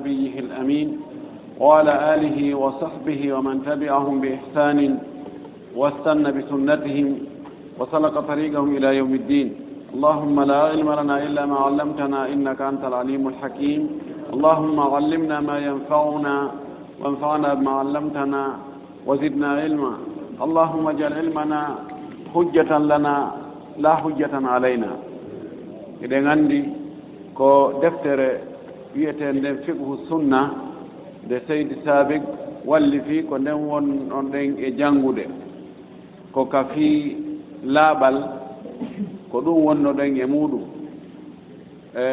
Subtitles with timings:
[0.00, 0.88] نبيه الأمين
[1.60, 4.78] وعلى آله وصحبه ومن تبعهم بإحسان
[5.76, 7.08] واستنى بسنتهم
[7.78, 9.48] وسلق طريقهم إلى يوم الدين.
[9.94, 13.80] اللهم لا علم لنا إلا ما علمتنا إنك أنت العليم الحكيم.
[14.32, 16.36] اللهم علمنا ما ينفعنا
[17.00, 18.42] وانفعنا بما علمتنا
[19.06, 19.92] وزدنا علما.
[20.44, 21.62] اللهم اجعل علمنا
[22.34, 23.16] حجة لنا
[23.84, 24.92] لا حجة علينا.
[26.04, 26.62] إذا عندي
[27.40, 28.49] ko deftere
[28.94, 30.40] wiyeten nden fiqhu sunna
[31.24, 32.22] nde seydi sabig
[32.64, 35.24] wallifi ko nden won on ɗen e janngude.
[36.32, 37.16] Ko ka fii
[37.64, 38.16] laaɓal
[39.30, 40.64] ko ɗum wonno ɗen e muɗum.
[41.96, 42.04] E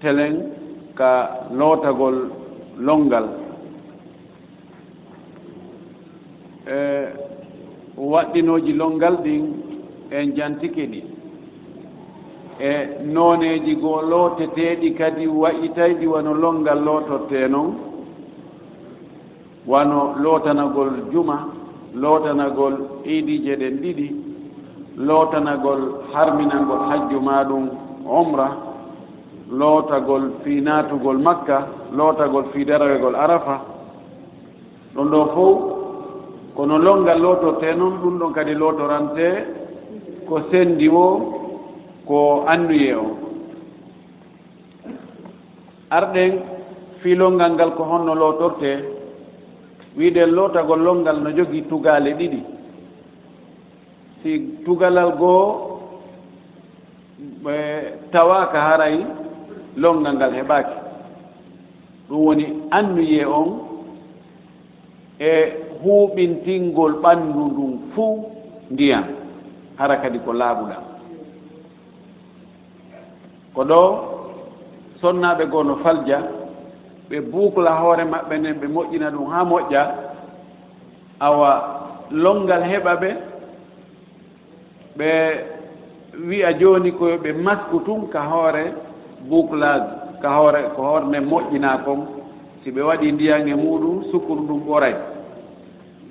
[0.00, 0.34] telen
[0.94, 1.10] ka
[1.58, 2.16] lootagol
[2.78, 3.26] longal.
[6.66, 6.78] E
[7.96, 9.42] waɗɗinooji longal ɗin
[10.10, 11.11] en jantike ɗi.
[12.60, 12.72] e
[13.14, 17.70] nooneeji goo looteteeɗi kadi wayitayɗi wano longal lootottee noon
[19.66, 21.36] wano lootanagol juma
[21.94, 22.74] lootanagol
[23.06, 24.08] iidije ɗen ɗiɗi
[24.96, 25.80] lootanagol
[26.12, 27.64] harminangol hajju maa ɗum
[28.20, 28.48] umra
[29.50, 33.56] lootagol fii naatugol makka lootagol fii darawegol arafa.
[34.94, 35.58] Ɗum ɗo fof
[36.56, 39.34] kono longal lootottee noon ɗum ɗon kadi lootorantee
[40.28, 41.41] ko senndi o
[42.06, 43.06] ko annuye o.
[45.90, 46.32] Arɗen
[47.00, 48.70] fii longal ngal ko honno lootorte
[49.96, 52.40] wiide lootagol longal no jogii tugaale ɗiɗi.
[54.22, 54.30] Si
[54.64, 55.44] tugalal goo
[58.12, 58.96] tawaaka haray
[59.76, 60.76] longal ngal heɓaaki.
[62.08, 63.48] Ɗum woni annuye on
[65.20, 65.32] e
[65.82, 68.14] huuɓintingol ɓanndu ndun fuu
[68.70, 69.04] ndiyam
[69.78, 70.91] hara kadi ko laaɓuɗam.
[73.54, 73.80] ko ɗo
[75.00, 76.18] sonnaaɓe goo no falja
[77.08, 79.82] ɓe buukla hoore maɓɓe nden ɓe moƴƴina ɗum haa moƴƴa
[81.20, 81.50] awa
[82.10, 83.10] longal heɓa ɓe
[84.98, 85.10] ɓe
[86.28, 88.64] wi'a jooni koyo ɓe masku tun ka hoore
[89.28, 89.88] buuklage
[90.22, 92.00] ka hoore ko hoore nden moƴƴinaa kon
[92.64, 94.94] si ɓe waɗi ndiyan e muɗum sukuru ɗum ɓoray.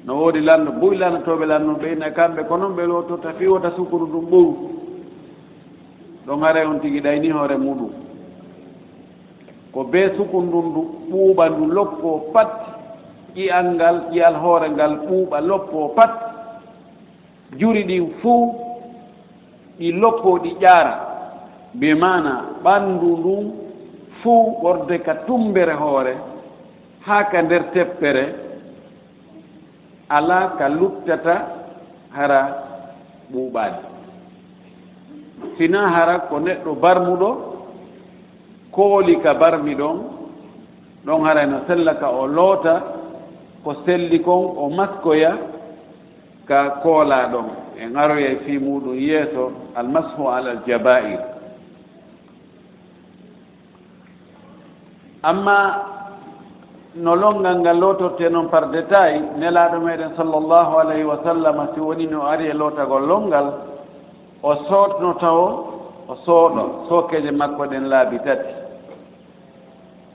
[0.06, 4.06] No woodi lanndo buy lanndotooɓe lannu ɓeyna kamɓe ko noon ɓe lootorta fii wota sukkuru
[4.08, 4.54] ɗum ɓoru
[6.26, 7.92] ɗo ngare on tigi ɗayni hoore muɗum.
[9.74, 12.50] Ko bee sukundun ndu ɓuuɓa ndu loppoo pat
[13.36, 16.12] ƴiyal ngal ƴiyal hoore ngal ɓuuɓa loppoo pat.
[17.60, 18.54] Juri ɗin fuu
[19.80, 20.94] ɗi loppoo ɗi ƴaara.
[21.74, 22.34] Bi mana
[22.64, 23.46] ɓanndu ndun
[24.22, 26.14] fuu ɓorde ka tumbere hoore
[27.06, 28.26] haa ka nder teppere.
[30.10, 31.36] Alaa ka luttata
[32.16, 32.42] hara
[33.34, 33.91] ɓuuɓaade.
[35.58, 37.30] sina hara ko neɗɗo barmuɗo
[38.72, 39.98] kooli ka barmi ɗon
[41.06, 42.76] ɗon hara no sella ka o loota
[43.64, 45.32] ko selli kon o maskoya
[46.48, 47.48] ka koolaa ɗon.
[47.82, 51.20] E aroye fii muɗum yeeso almashu ala aljaba'ir
[55.24, 55.58] amma
[56.96, 62.06] no longal ngal lootorte noon par détail nelaaɗo meɗen sallllahu alayhi wa sallam si woni
[62.08, 63.48] no ari e lootagol longal
[64.44, 65.40] o sootno taw
[66.08, 66.64] o sooɗo.
[66.90, 68.54] Sookeje makko ɗen laabi tati.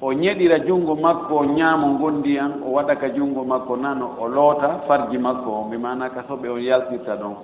[0.03, 4.29] O ñeɗira junngo makko o ñaamo ngonndi han o waɗa ka junngo makko nano o
[4.29, 7.35] loota farji makko o mbi mana ka soɓe on yaltirta ɗon.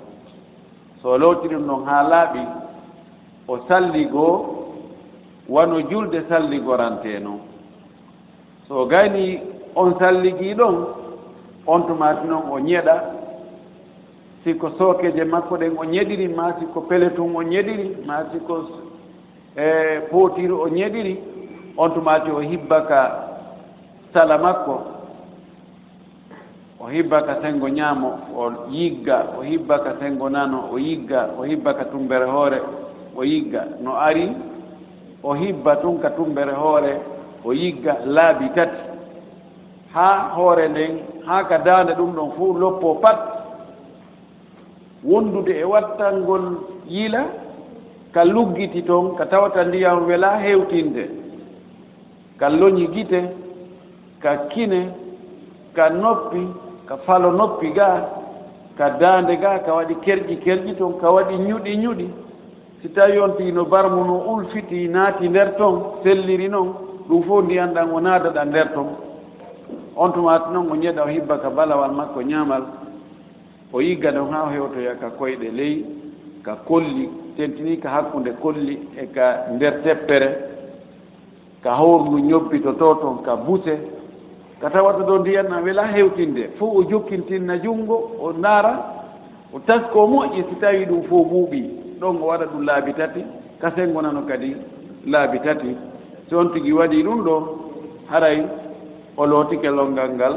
[1.03, 2.41] So o looti ɗum ɗon haa laaɓi
[3.49, 4.62] o salligoo
[5.49, 7.41] wano julde salligorante noon
[8.69, 9.41] so gayni
[9.75, 10.76] on salligii ɗon
[11.66, 12.94] on tumaati noon o ñeɗa
[14.44, 18.54] siko sookeje makko ɗen o ñeɗiri ma siko peletun o ñeɗiri ma siko
[19.56, 21.14] e pootir o ñeɗiri
[21.76, 23.00] on tumati o hibba ka
[24.12, 24.76] sala makko
[26.81, 31.42] o hibba ka sengo ñaamo o yigga o hibba ka sengo nano o yigga o
[31.44, 32.60] hibba ka tumbere hoore
[33.16, 33.64] o yigga.
[33.81, 34.32] No ari
[35.22, 36.98] o hibba tun ka tumbere hoore
[37.44, 38.82] o yigga laabi tati.
[39.94, 43.42] Haa hoore nden haa ka daande ɗum ɗon fuu loppoo pat.
[45.04, 46.44] wondude e wattangol
[46.88, 47.22] yila
[48.14, 51.04] ka luggiti toon ka tawata ndiyam wela heewtinde
[52.38, 53.20] ka loñi gite
[54.22, 54.81] ka kine
[55.75, 56.43] ka noppi
[56.88, 58.00] ka falo noppi gaa
[58.78, 62.08] ka daande gaa ka waɗi kerƴi kerƴi toon ka waɗi ñuɗi ñuɗi.
[62.82, 66.69] Si tawi on tiino barmu no ulfiti naati nder toon selliri noon
[67.08, 68.88] ɗum fof ndiyan ɗan o naadaɗa nder toon.
[69.96, 72.62] On tumaata noon o ñeɗa o hibba ka balawal makko ñaamal.
[73.72, 75.84] o yigga ɗon haa hewtoya ka koyɗe ley
[76.42, 80.28] ka kolli tentini ka hakkunde kolli e ka nder teppere
[81.62, 83.74] ka hawrndu ñobbito to toon ka buse
[84.60, 86.48] ka tawata ɗo ndiyanna wela hewtinde.
[86.58, 88.72] Fof o jokkintinna junngo o ndaara
[89.54, 91.60] o tasko moƴƴi si tawi ɗum fof ɓuuɓi
[92.00, 93.24] ɗon o waɗa ɗum laabi tati
[93.60, 94.56] kasengo nano kadi
[95.06, 95.76] laabi tati.
[96.30, 97.34] So on tigi waɗi ɗum ɗo
[98.10, 98.42] haray
[99.16, 100.34] o lootike longal ngal.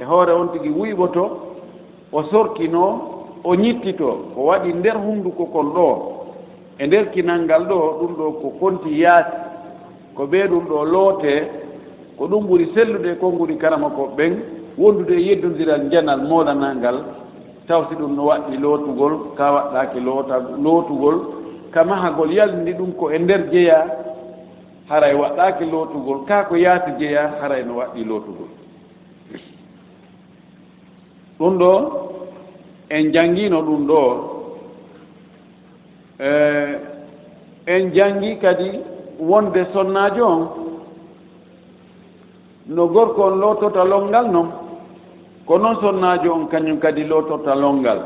[0.00, 1.51] E hoore on tigi wuyɓoto
[2.12, 2.92] o sorkinoo
[3.44, 5.88] o ñittitoo ko waɗi nder hunnduko kon ɗo
[6.78, 9.36] e nder kinalngal ɗo ɗum ɗo ko konti yaasi
[10.16, 11.40] ko ɓee ɗum ɗo lootee
[12.18, 14.32] ko ɗum ɓuri sellude e konnguri karama ko ɓen
[14.78, 16.98] wondude e yeddondiral njanal moolanal ngal
[17.68, 21.16] taw si ɗum no waɗɗi lootugol ka waɗɗaaki loota lootugol
[21.72, 23.84] ka mahagol yalndi ɗum ko e nder jeyaa
[24.88, 28.48] haray waɗɗaaki lootugol kaa ko yaati jeyaa haray no waɗɗi lootugol.
[31.42, 31.72] ɗum ɗo
[32.88, 34.00] en janngiino ɗum ɗo
[36.20, 36.30] e,
[37.66, 38.70] en janngi kadi
[39.18, 40.48] wonde sonnaajo on
[42.68, 44.48] no gorko on lootota longal noon
[45.46, 47.98] ko noon sonnaajo on kañum kadi lootota longal.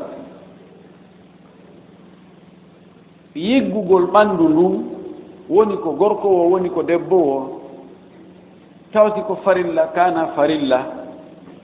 [3.35, 4.75] Yiggugol ɓanndu ndun
[5.49, 7.61] woni ko gorko o woni ko debbo o
[8.93, 11.06] tawti ko farilla kana farilla.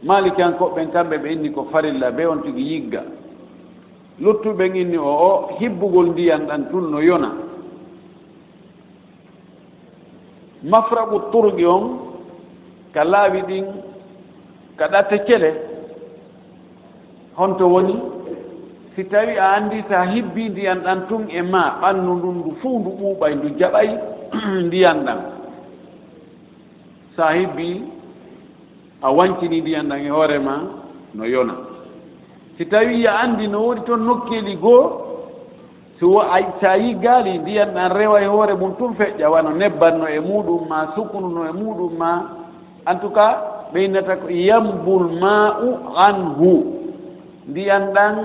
[0.05, 3.01] malikankoɓen kamɓe ɓe inni ko farilla be on tigi yigga.
[4.21, 7.29] Luttuɓen inni o o hibbugol ndiyan ɗan tun no yona.
[10.71, 11.83] Mafraɓu turgi on
[12.93, 13.65] ka laawi ɗin
[14.77, 15.49] ka ɗatte cele
[17.37, 17.95] honto woni
[18.95, 22.51] si tawi a anndi so a hibbi ndiyan ɗan tun e ma ɓannu ndun ndu
[22.61, 23.89] fuu ndu ɓuuɓay ndu jaɓay
[24.67, 25.19] ndiyan ɗan.
[27.15, 27.81] So a hibbi
[29.03, 30.55] a wancini ndiyan ɗan e hoore ma
[31.13, 31.53] no yona.
[32.57, 35.01] Si tawi a anndi no woni toon nokkeeli goo
[35.99, 40.19] so so a yiggaali ndiyan ɗan rewa e hoore mum tun feƴƴa wano nebbanno e
[40.19, 42.11] muɗum ma sukununo e muɗum ma
[42.87, 43.35] en tout cas
[43.73, 46.53] ɓeynata ko yambul ma u anhu.
[47.47, 48.15] Ndiyan ɗan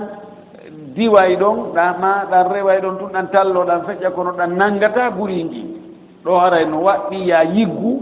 [0.95, 5.09] diway ɗon ɗama ɗan reway e ɗon tun ɗan tallo ɗan feƴƴa kono ɗan nanngata
[5.11, 5.63] ɓuri ngi
[6.23, 8.01] ɗo haray no waɗɗi ya yiggu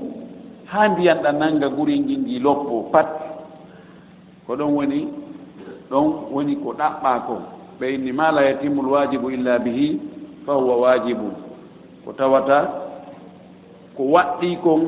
[0.71, 3.07] haa ndiyan ɗa nannga guringi ndi loppo pat.
[4.47, 4.99] Ko ɗon woni
[5.91, 7.35] ɗon woni ko ɗaɓɓaa ko.
[7.79, 9.87] Ɓe inni ma la yatimu l wajibu illa bihi
[10.45, 11.27] fa huwa wajibu.
[12.05, 12.57] Ko tawata
[13.95, 14.81] ko waɗɗii kon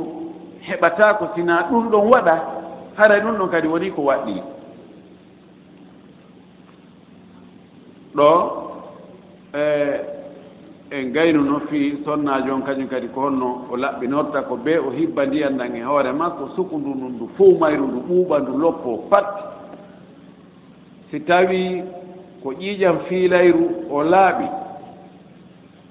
[0.68, 2.36] heɓataa ko sinaa ɗum ɗon waɗa
[2.98, 4.42] hara ɗum ɗon kadi woni ko waɗɗii
[8.18, 8.30] ɗo
[9.54, 9.64] e
[10.92, 15.26] en gaynuno fii sonnaajo on kañum kadi ko honno o laɓɓinorta ko be o hibba
[15.26, 18.98] ndiyan ɗan e hoore makko ko sukundu ndu ndu fof mayru ndu ɓuuɓa ndu loppoo
[19.10, 19.26] pat.
[21.12, 21.84] Si tawii
[22.44, 24.46] ko ƴiiƴam fiilayru o laaɓi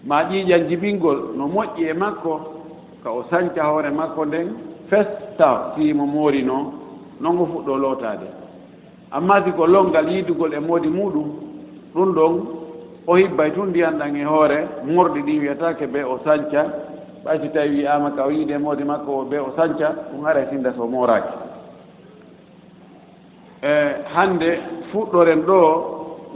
[0.06, 2.32] ma ƴiiƴam jibingol no moƴƴi e makko
[3.02, 4.48] ka o sañca hoore makko nden
[4.90, 6.72] festa siimo moori noo
[7.20, 8.26] non ngo fuɗɗo lootaade
[9.10, 11.28] amma si ko longal yiidugol e moodi muɗum
[11.94, 12.57] ɗum ɗon
[13.08, 16.62] o hibbay tun ndiyan ɗan e hoore morɗi ɗi wiyataake be o sañca
[17.24, 20.46] ɓay si tawi wiyama ka o yiide moodi makko o be o sañca ɗum ara
[20.50, 21.32] sinda so mooraaki
[23.62, 23.72] e
[24.14, 24.50] hannde
[24.92, 25.60] fuɗɗoren ɗo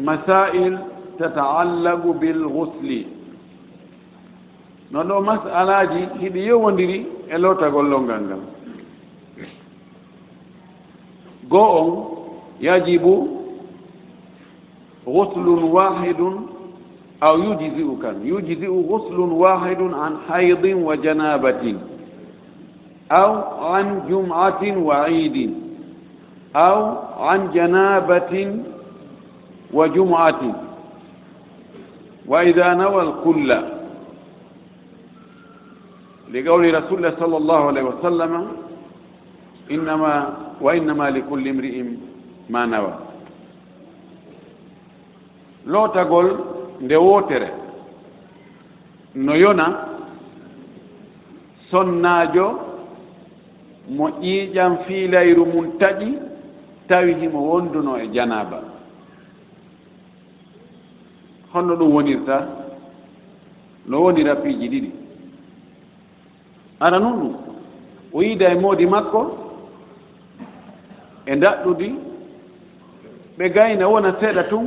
[0.00, 0.78] masail
[1.18, 3.06] tataallagu bilgusli
[4.92, 8.40] noon ɗo masalaji hiɗi yowondiri e lotagol ngal ngal.
[11.50, 11.88] Goo on
[12.60, 13.12] yajibu
[15.06, 16.51] guslun wahidun
[17.22, 21.78] aw yujzi'u kan yujzi'u ghuslun wahidun an haydin wa janabatin
[23.10, 23.30] aw
[23.78, 25.52] an jum'atin wa idin
[26.54, 26.78] aw
[27.30, 28.50] an janabatin
[29.70, 30.54] wa jum'atin
[32.26, 33.60] wa ida nawa alkulla
[36.32, 38.32] لقول رسول الله صلى الله عليه وسلم
[39.70, 40.12] إنما
[40.64, 41.76] وإنما لكل امرئ
[42.48, 42.92] ما نوى.
[45.68, 46.28] lootagol
[46.80, 47.50] nde wootere
[49.14, 49.66] no yona
[51.70, 52.46] sonnaajo
[53.90, 56.18] mo ƴiiƴam fiilayru mum taƴi
[56.88, 58.62] tawi himo wonduno e janaaba.
[61.52, 62.46] Honno ɗum wonirta
[63.86, 64.90] no wonira piiji ɗiɗi.
[66.80, 67.34] Ara nun ɗum
[68.12, 69.20] o yiida e moodi makko
[71.26, 71.88] e ndaɗɗudi
[73.38, 74.66] ɓe gayna wona seeɗa tun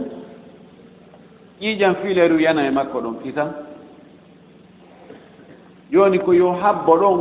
[1.62, 3.52] ƴiiƴam fiileru yana e makko ɗon fitan
[5.92, 7.20] jooni ko yo habbo ɗon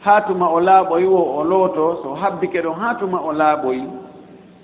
[0.00, 3.84] haa tuma o laaɓoyi wo o looto so habbike ɗon haa tuma o laaɓoyi.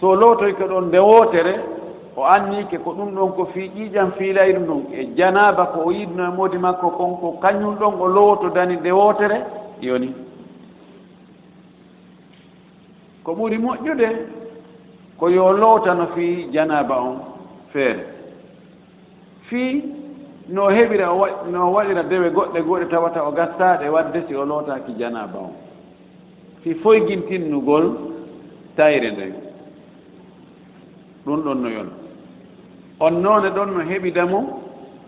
[0.01, 1.55] So lootoyke ɗon nde wootere
[2.17, 6.25] o anniike ko ɗum ɗon ko fii ƴiiƴam fiilayru ɗum e janaaba ko o yiɗno
[6.25, 9.39] e moodi makko kon ko kañum ɗon o looto dani nde wootere
[9.81, 10.15] yoni.
[13.25, 14.09] Ko ɓuri moƴƴude
[15.19, 17.17] ko yo lootano fii janaaba on
[17.73, 18.18] feere.
[19.49, 19.83] fii
[20.49, 21.07] no heɓira
[21.53, 25.51] no waɗira dewe goɗɗe goɗe tawata o gastaɗe wadde si o lootaaki janaba o.
[26.63, 27.85] Si foygintinnugol
[28.77, 29.35] tayre nden
[31.27, 31.89] ɗum ɗon no yon
[33.01, 34.41] on noone ɗon no heɓida mo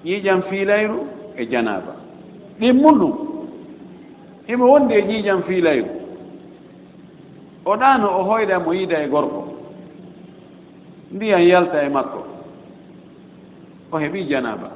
[0.04, 0.98] ƴiiƴam fiilayru
[1.36, 1.94] e janaba
[2.60, 3.12] ɗimmum ɗum
[4.46, 5.86] himo wondi e ƴiiƴam fiilayru.
[7.64, 9.44] O ɗaano o hoyɗa mo yiida e gorko.
[11.12, 12.39] Ndiyan yalta e makko.
[13.92, 14.70] o heɓii janaba.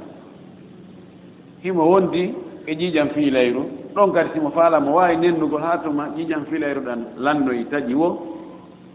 [1.62, 2.34] Himo wondi
[2.66, 3.62] e ƴiiƴam fiilayru.
[3.94, 8.08] Ɗon kadi simo faala mo waawi nenndugol haa tuma ƴiiƴam fiilayru ɗan lannoyi taƴi wo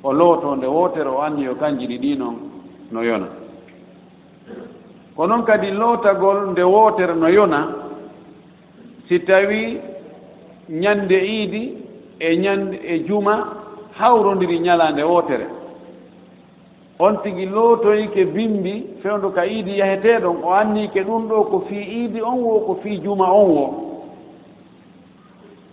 [0.03, 2.35] o looto nde wootere o anni yo kanji ɗi ɗi noon
[2.91, 3.27] no yona.
[5.15, 7.67] Ko noon kadi lootagol nde wootere no yona
[9.07, 9.77] si tawii
[10.69, 11.77] ñannde iidi
[12.19, 13.35] e ñannde e juma
[13.97, 15.58] hawrondiri ñalaande wootere.
[16.99, 21.59] on tigi lootoyi ke bimbi fewndu ka iidi yaheteeɗon o anni ke ɗum ɗo ko
[21.69, 23.65] fii iidi on wo ko fii juma on wo.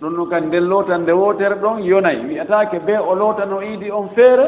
[0.01, 4.07] Ɗum ɗum kadi nden lootan nde wootere ɗon yonayi wiyataake be o lootano iidi on
[4.15, 4.47] feere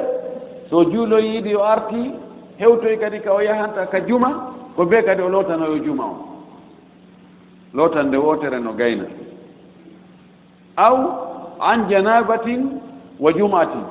[0.70, 2.12] so juuloy iidi o artii
[2.58, 6.20] hewtoy kadi ka o yahanta ka juma ko be kadi o lootanoyo juma on.
[7.74, 9.06] Lootan nde wootere no gayna.
[10.78, 10.96] Aw
[11.60, 12.80] an janabatin
[13.20, 13.84] wa jumatin.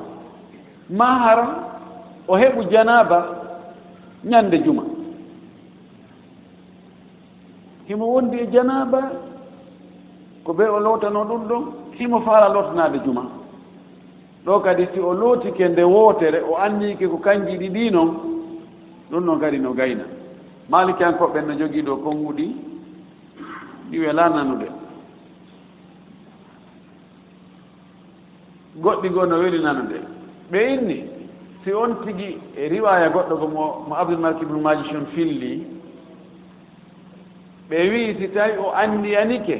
[0.89, 1.68] Ma hara
[2.29, 3.19] o heɓu janaba
[4.23, 4.83] ñande juma.
[7.87, 9.01] Himo wondi e janaba
[10.43, 11.63] ko ɓe o lootano ɗum ɗon
[11.97, 13.23] himo faala lootanade juma.
[14.45, 18.09] Ɗo kadi si o lootike nde wootere o anndike ko kanji ɗiɗi noon
[19.11, 20.03] ɗum noon kadi no gayna.
[20.69, 22.45] Malikiyankoɓɓen no jogii ɗo konnguɗi
[23.89, 24.67] ɗi wela nanude
[28.83, 29.97] goɗɗi goo no weli nanude
[30.51, 31.18] ɓe inni
[31.63, 35.67] si on tigi e riwaya goɗɗo ko mo mo abdoulmalik ibnu maji on filli
[37.69, 39.57] ɓe wii si tawi o anndiyanike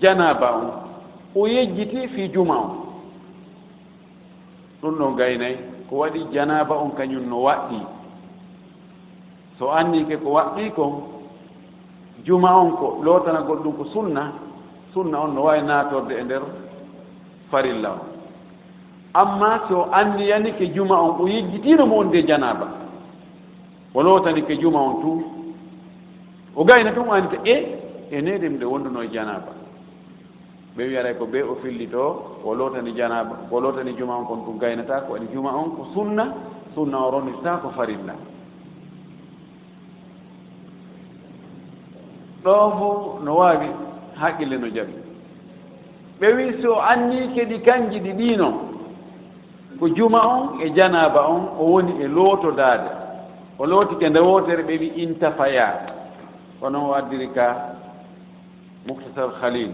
[0.00, 0.66] janaba on
[1.34, 2.70] o yejjiti fi juma on.
[4.82, 5.56] Ɗum ɗon gaynayi
[5.88, 7.78] ko waɗi janaba on kañum no waɗɗi.
[9.58, 10.92] So annike ko waɗɗi kon
[12.24, 14.32] juma on ko lootanagol ɗum ko sunna
[14.94, 16.42] sunna on no wawi naatorde e nder
[17.50, 18.09] farilla on.
[19.14, 22.68] amma so anniyani ke juma on o yejjitinomo wonde janaba
[23.94, 25.40] o lowtani ke juma on tu.
[26.56, 27.80] O gayna tan e, e e o anta e
[28.18, 29.52] eneɗem ɗe wonduno janaba
[30.76, 34.58] ɓe wiyaray ko ɓe o fillito o lootani janaba o lootani juma on kon tu
[34.58, 36.34] gaynata ko waɗi juma on ko sunna
[36.74, 38.14] sunna o ronnirta ko farilla.
[42.44, 43.68] Ɗo fo no waawi
[44.16, 44.94] haqqille no jaɓi.
[46.20, 48.69] Ɓe wi so anni kedi kanji ɗi ɗino
[49.80, 52.90] ko juma on e janaba on o woni e lootodaade.
[53.58, 55.66] O lootike nde wootere ɓe wi intafaya
[56.60, 57.46] kono o addiri ka
[58.86, 59.70] mouhtasar khalil.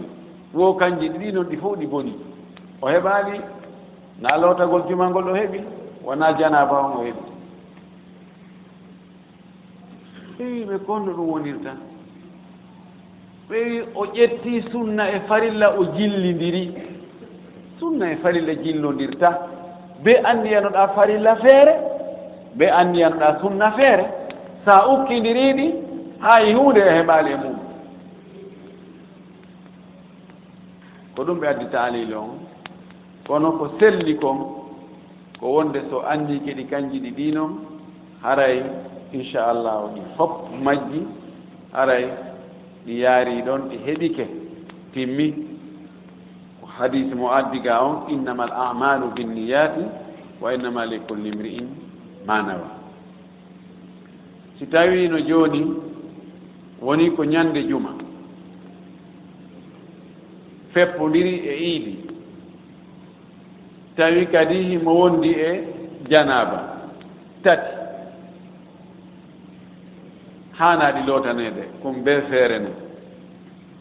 [0.53, 2.13] Wo kanji ɗiɗi noon ɗi fof ɗi boni.
[2.81, 3.41] O heɓaali
[4.21, 5.59] na lootagol juma ngol o heɓi
[6.05, 7.23] wona janaba on o heɓi.
[10.37, 11.71] Ɓewi ɓe konno ɗum wonirta.
[13.49, 16.73] Ɓewi o ƴetti sunna e farilla o jillindiri
[17.79, 19.56] sunna e farilla jillondirta
[20.03, 21.73] be anndiyanoɗa farilla feere
[22.55, 24.05] be anndiyanoɗa sunna feere
[24.65, 25.67] so a ukkindiriiɗi
[26.19, 27.55] hay huunde e heɓaali e mum
[31.15, 32.29] ko ɗum ɓe addi taalil on
[33.27, 34.37] kono ko selli kon
[35.39, 37.51] ko wonde so anndi keɗi kanji ɗi ɗi noon
[38.23, 38.63] haray
[39.13, 40.31] inchallahu ɗi fof
[40.63, 41.01] majji
[41.73, 42.05] haray
[42.85, 44.25] ɗi yaari ɗon ɗi heɓike
[44.93, 45.46] timmi
[46.79, 49.83] hadise mo addi ga on innama al amalu binniyati
[50.41, 51.67] wa innama li kulli imri'in
[52.25, 52.69] ma nawa.
[54.59, 55.61] Si tawino joni
[56.81, 57.93] woni ko ñande juma.
[60.73, 61.95] Feppodiri e iidi.
[63.95, 65.51] Tawi kadi himo wondi e
[66.09, 66.59] janaba.
[67.43, 67.71] Tati.
[70.57, 72.71] Hanaɗi lootaneede kum be feere no.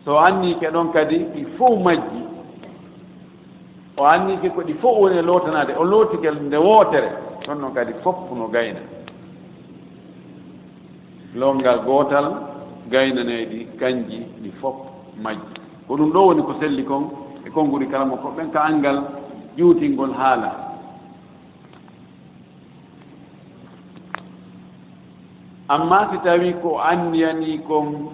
[0.04, 2.35] So anni ke ɗon kadi ɗi fof majji.
[3.96, 7.10] o anndike ko ɗi fof woni e lootanade o lootikel nde wootere
[7.46, 8.80] ɗon noon kadi fof no gayna.
[11.34, 12.26] Lowngal gootal
[12.90, 14.74] gaynaneeɗi kanji ɗi fof
[15.22, 15.40] majji.
[15.88, 17.04] Ko ɗum ɗo woni ko selli kon
[17.46, 19.02] e konnguri kala mo koɓɓen ka anngal
[19.56, 20.50] ƴuutingol haala.
[25.68, 28.10] Amma si tawi ko anndiyani kon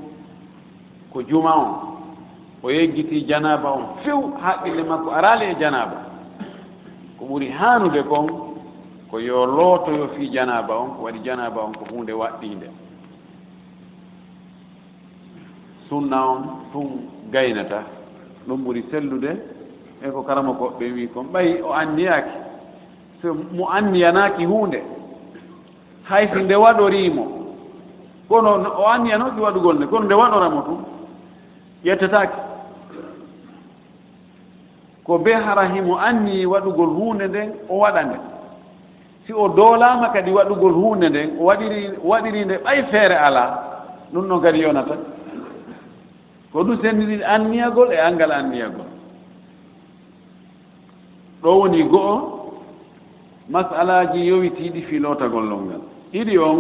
[1.13, 1.92] ko juma on
[2.63, 5.97] o yeggiti janaba on few haqqille makko arali e janaba.
[7.19, 8.27] Ko ɓuri hanude kon
[9.11, 12.69] ko yo lootoyo fii janaba on ko waɗi janaba on ko hunde waɗɗinde
[15.89, 16.43] sunna on
[16.73, 16.89] tun
[17.33, 17.83] gaynata
[18.47, 19.33] ɗum ɓuri sellude
[20.05, 21.25] e ko karama koɓɓe wi kon.
[21.33, 22.31] Ɓayi o anniyaaki
[23.23, 24.83] so mo anniyanaaki hunde
[26.05, 27.25] hayso nde waɗoriimo
[28.29, 30.79] kono o anndiyanoki waɗugol nde kono nde waɗoramo tun
[31.85, 32.52] ƴettataaki
[35.05, 38.19] ko be harahimo anni waɗugol huunde nden o waɗa nde
[39.27, 43.51] si o doolaama kadi waɗugol huunde nden o waɗiri waɗiri nde ɓay feere alaa
[44.13, 44.95] ɗum ɗon kadi yonata.
[46.53, 48.87] Ko ɗum sendini anniyagol e angal anniyagol.
[51.43, 52.15] Ɗo woni go'o
[53.51, 55.83] masalaji yowitiɗi filotagolol ngal
[56.13, 56.59] ɗiɗi on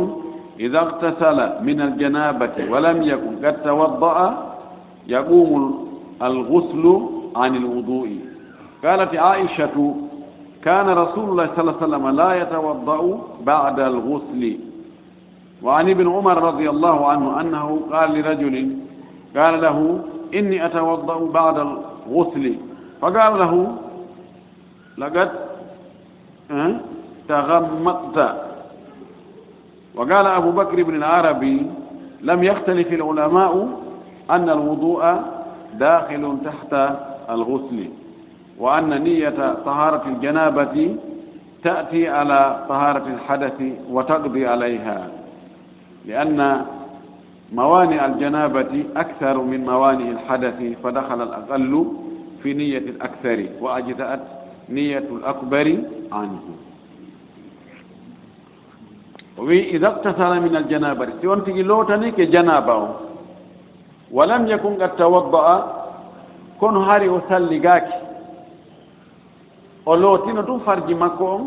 [0.58, 4.26] ida iktasala min aljanabati walam yakun qad tawadda'a
[5.06, 5.88] yaqumu
[6.20, 6.94] alguslu
[7.34, 8.31] an ilwudu'i
[8.84, 9.94] قالت عائشة
[10.64, 14.58] كان رسول الله صلى الله عليه وسلم لا يتوضأ بعد الغسل.
[15.62, 18.76] وعن ابن عمر رضي الله عنه أنه qala لرجل
[19.36, 19.78] قال له
[20.34, 22.54] إني أتوضأ بعد الغسل.
[23.00, 23.52] فقال له
[24.98, 25.30] لقد
[27.28, 28.18] تغمقت
[29.94, 31.66] وقال أبو بكر بن العربي
[32.22, 33.68] لم يختلف العلماء
[34.30, 35.02] أن الوضوء
[35.74, 36.72] داخل تحت
[37.30, 38.01] الغسل.
[38.58, 40.96] وأن نية طهارة الجنابة
[41.64, 45.08] تأتي على طهارة الحدث وتقضي عليها
[46.06, 46.66] لأن
[47.52, 51.86] موانع الجنابة أكثر من موانع الحدث فدخل الأقل
[52.42, 54.20] في نية الأكثر وأجزأت
[54.68, 55.78] نية الأكبر
[56.12, 56.40] عنه.
[59.38, 62.88] وإذا اقتصر من الجنابة سيونتي لوتني كجنابة
[64.12, 65.48] ولم يكن قد توضأ
[66.60, 67.88] كن هاري وسلقاك
[69.86, 71.42] o lootino tun farji makko on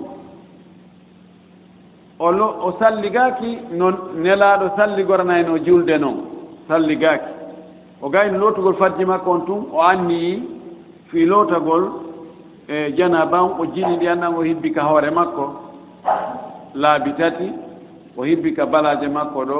[2.19, 3.91] o lo o salligaaki no
[4.23, 6.17] nelaaɗo salligoranaeno julde noon
[6.67, 7.29] salligaaki.
[8.01, 10.43] O gayno lootugol farji makko on tun o anniyi
[11.11, 11.83] fii lootagol
[12.67, 15.45] e janaba on o jini ɗi annan o hibbika hoore makko.
[16.75, 17.51] Laabi tati
[18.17, 19.59] o hibbika balaaje makko ɗo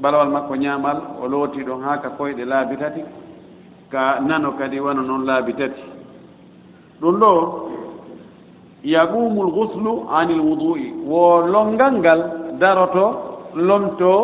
[0.00, 3.00] balawal makko ñaamal o looti ɗon haa ka koyɗe laabi tati.
[3.90, 5.82] Ka nano kadi wano noon laabi tati.
[7.00, 7.30] Ɗum ɗo
[8.84, 12.20] yagumu lguslu ani lwudui wo longal ngal
[12.58, 13.06] daroto
[13.54, 14.14] lomto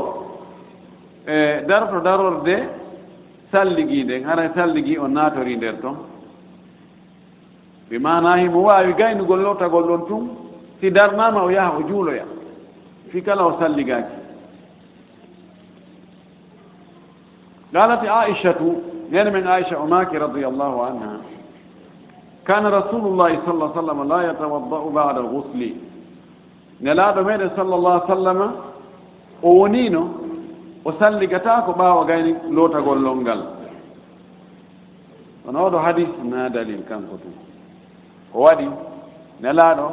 [1.27, 2.57] e daroto darorde
[3.53, 5.97] salligi nden hara salligi o naatori nder toon
[7.91, 10.25] ɓe mana himo waawi gaynugol lotagol ɗon tun
[10.81, 12.25] si darnama o yaha o juuloya.
[13.11, 14.17] Fi kala o salligaaki.
[17.75, 18.61] قالت عائشة
[19.11, 21.38] nene men aicha o maaki الله عنها
[22.49, 25.63] كان رسول الله صلى الله عليه وسلم لا يتوضأ بعد الغسل.
[26.81, 28.47] نلاɗo meɗen sallallah sallama
[29.43, 30.03] o woniino
[30.85, 33.41] o salligata ko ɓaawa gayni lootagol lolngal
[35.45, 37.35] kono oɗo hadis na dalil kanko tun
[38.35, 38.69] o waɗi
[39.41, 39.87] nelaaɗo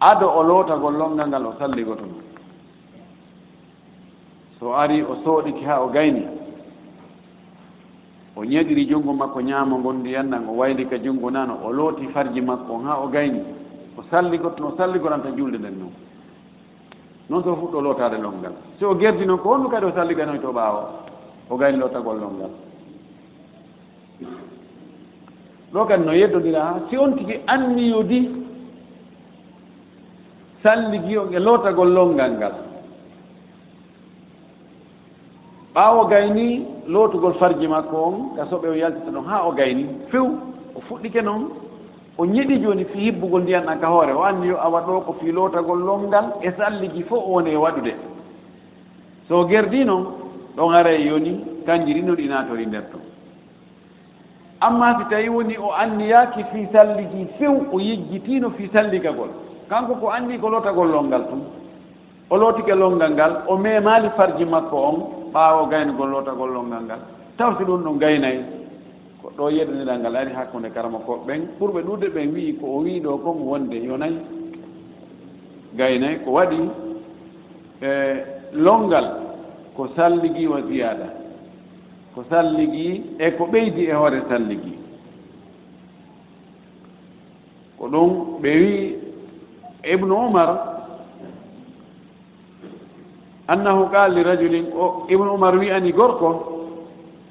[0.00, 2.04] ado o lootagol lolngal ngal o salligoto
[4.58, 6.24] so ari o sooɗiki haa o gayni
[8.36, 12.40] o ñagiri junngo makko ñaama ngonndi yanna ngo wayli ka junngo nano o looti farji
[12.40, 13.40] makko haa o gayni
[13.96, 15.92] o salligoto no salligoranta julde nden noon
[17.30, 18.52] noon so fuɗɗo lootaade longal.
[18.78, 20.80] Si o gerdi noon ko honno kadi o salliganoy to ɓaawo
[21.50, 22.50] o gayni lootagol longal.
[25.72, 28.30] Ɗo kadi no yeddodira haa si on tigi anniyo di
[30.62, 32.52] salligio e lootagol longal ngal.
[35.76, 39.84] ɓaawo gayni lootugol farji makko on ka soɓe o yaltita ɗon haa o gayni.
[40.10, 40.24] Few
[40.74, 41.50] o fuɗɗike noon
[42.18, 44.12] o ñiɗi jooni fi hibbugol ndiyan ɗan ka hoore.
[44.16, 47.56] O anndi yo awa ɗo ko fii lootagol lomngal e salligi fof o woni e
[47.56, 47.92] waɗude.
[49.28, 50.04] So gerdii noon
[50.56, 53.00] ɗon ara e yoni kanjiri no ɗi naatori nder ton.
[54.62, 59.28] Amma si tawi woni o anniyaaki fii salligi few o yejjitiino fii salligagol.
[59.68, 61.42] Kanko ko anndi ko lootagol lomngal tun
[62.30, 67.00] o lootike lomngal ngal o memaali farji makko on ɓaawo gaynugol lootagol ɗongal ngal
[67.36, 68.40] tawti ɗum no gaynayi.
[69.22, 72.78] Ko ɗo yeɗaniɗal ngal ari hakkunde karama ko ɓen ɓurɓe ɗuude ɓen wii ko o
[72.82, 74.16] wii ɗo kon wonde yonayi
[75.76, 76.60] gaynayi ko waɗi
[77.82, 77.90] e
[78.52, 79.06] longal
[79.76, 81.06] ko salligi wa ziyada
[82.14, 84.74] ko salligi e ko ɓeydi e hoore salligi.
[87.78, 88.94] Ko ɗum ɓe wii
[89.92, 90.75] ibnu umar
[93.48, 96.52] annahu qal li rajulin o ibnu umar wiyani gorko?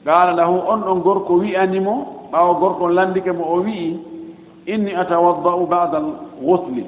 [0.05, 3.99] Qala lahu on ɗon gorko wiyanimo ɓawo gorko landike mo o wii
[4.67, 6.09] inni atawadda'u bada al
[6.41, 6.85] gusli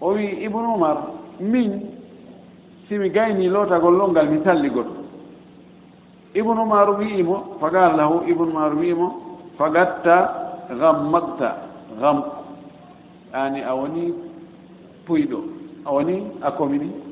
[0.00, 0.96] o wi ibnu umar
[1.40, 1.80] min?
[2.88, 4.86] Simi gayni lootagol longal mi talligol.
[6.34, 9.08] Ibnu umar wi'imo fa qala lahu ibnu umar wi'imo
[9.58, 10.16] fagatta
[10.72, 11.48] gammagta
[12.00, 12.22] gam
[13.32, 14.12] ani a woni
[15.06, 15.38] puyɗo
[15.84, 17.07] a woni a komini.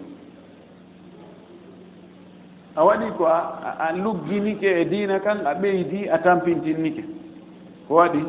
[2.77, 7.05] a waɗi ko a lugginike e diina kan a ɓeydi a tampintinnike
[7.89, 8.23] ko waɗi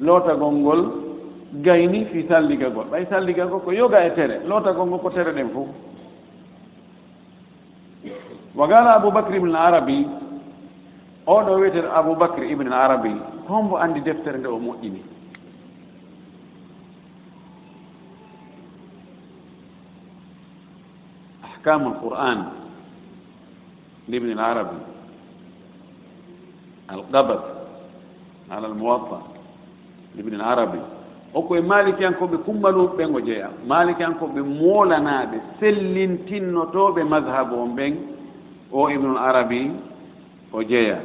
[0.00, 0.80] lootagol ngol
[1.62, 4.40] gayni fi salligagol ɓay salligagol ko yoga e tere.
[4.48, 5.68] Lootagol ngol ko tere ɗen fof
[8.54, 10.06] wa gala aboubacry ibne arabi
[11.26, 13.12] oɗo wiyeten aboubacry ibne arabi
[13.48, 15.02] hombo anndi deftere nde o moƴƴini.
[21.44, 22.63] Ahkamul qur'an
[24.09, 24.77] لابن العربي
[26.91, 27.41] القبض
[28.51, 29.21] على الموطا
[30.15, 30.81] لابن العربي
[31.33, 37.93] oko e malikiyankoɓe kummaluɓe ɓen o jeeya malikiyankoɓe moolanaɓe sellintinnotoɓe madhabu on ɓen
[38.71, 39.71] o ibnul arabi
[40.53, 40.97] o jeeya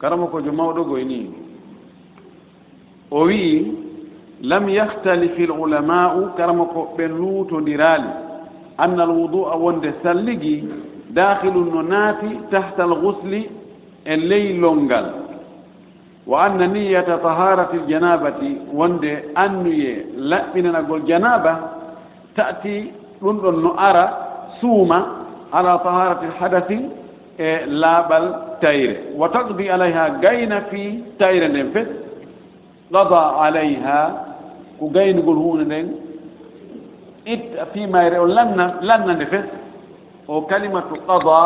[0.00, 1.20] karama kojo mawɗogoy ni
[3.10, 3.72] o wii
[4.42, 8.10] lam yahtalifi l ulama'u karama ko ɓe luutondirali
[8.78, 10.64] anna al wudu a wonde salligi
[11.13, 13.49] dakhilun no naati tahta alghusli
[14.05, 15.05] e ley longal
[16.27, 21.53] wa anna niyata taharati ljanabati wonde annuye laɓɓinanagol janaba
[22.35, 22.91] tati
[23.21, 24.05] ɗum ɗon no ara
[24.59, 24.99] suuma
[25.51, 26.79] ala taharati lhadasi
[27.37, 28.25] e laaɓal
[28.61, 28.97] tayre.
[29.17, 31.87] Wa taqdi alayha gayna fi tayre nden fet
[32.91, 33.99] qada alayha
[34.79, 35.87] ko gaynugol hunde nden
[37.25, 39.45] itta fima yre o lanna lanna nde fet
[40.27, 41.41] o kalimatu qada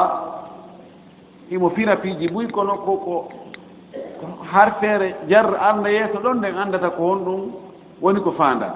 [1.52, 3.30] imo fira piiji ɓuy kono koko
[4.52, 7.42] har feere jar arda yeeso ɗon nden anndata ko hon ɗum
[8.02, 8.76] woni ko faanda.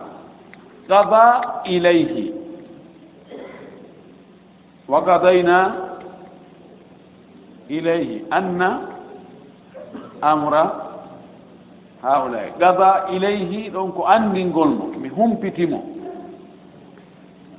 [0.87, 2.33] Qada ilayhi.
[4.87, 5.57] Wa qadayna
[7.69, 8.69] ilayhi anna
[10.21, 10.63] amra
[12.01, 15.79] haulai qada ilayhi ɗon ko anndingol mo mi humpitimo.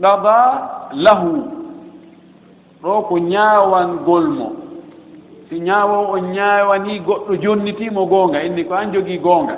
[0.01, 1.54] Qada lahu.
[2.85, 4.49] ɗo ko ñaawangol mo.
[5.49, 9.57] Si ñaawo o ñaawani goɗɗo jonnitiimo goonga inni ko an jogii goonga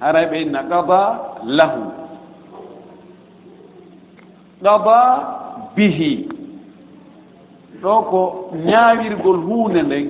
[0.00, 1.00] haray ɓe inna qada
[1.44, 1.82] lahu.
[4.64, 4.98] Qada
[5.76, 6.12] bihi.
[7.82, 8.20] Ɗo ko
[8.68, 10.06] ñaawirgol huunde nden.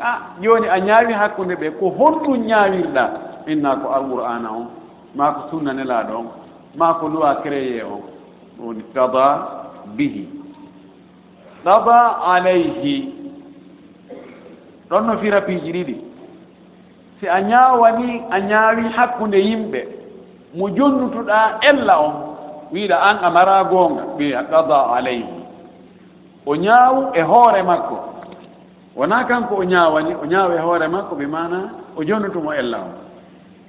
[0.00, 0.10] A
[0.42, 3.10] jooni a ñaawi hakkunde ɓe ko honɗum ñaawirɗaa
[3.52, 4.66] inna ko alqur'ana on.
[5.14, 6.26] Maa ko sunna nelaaɗo on.
[6.78, 8.02] Maa ko luwa créé on.
[8.58, 9.24] Woni qada
[9.96, 10.35] bihi.
[11.66, 13.12] kaba alayhi.
[14.90, 15.96] Ɗon no fira piiji ɗiɗi.
[17.20, 19.80] Si a ñaawani a ñaawi hakkunde yimɓe
[20.54, 22.14] mo jonnutuɗaa ella on
[22.72, 25.26] wiiɗa an a mara goonga ɓiya qada alayhi.
[26.46, 27.96] O ñaawu e hoore makko.
[28.96, 31.58] Wonaa kanko o ñaawani o ñaawa e hoore makko ɓe maana
[31.96, 32.92] o jonnutumo ella on.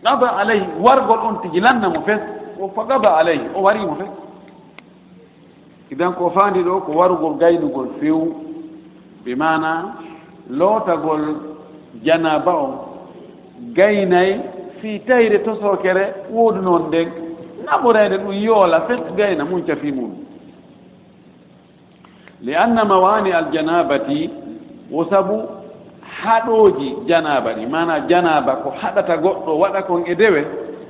[0.03, 2.21] Qada alayhi wargol on tigi lanna mo fes
[2.61, 4.26] o fa qada alayhi o wariimo fes.
[5.91, 8.33] idan ko faandi ɗo ko warugol gaynugol few
[9.25, 9.71] ɓe mana
[10.49, 11.23] lootagol
[12.03, 12.73] janaba on
[13.75, 14.39] gaynay
[14.81, 17.07] fii tayre tosokere woodu noon nden
[17.65, 20.11] naɓorayde ɗum yoola fet gayna munca fi mum
[22.41, 24.29] li anna mawani aljanabati
[24.91, 25.41] wo sabu
[26.23, 30.45] haɗooji janaba ɗi mana janaba ko haɗata goɗɗo waɗa kon e dewe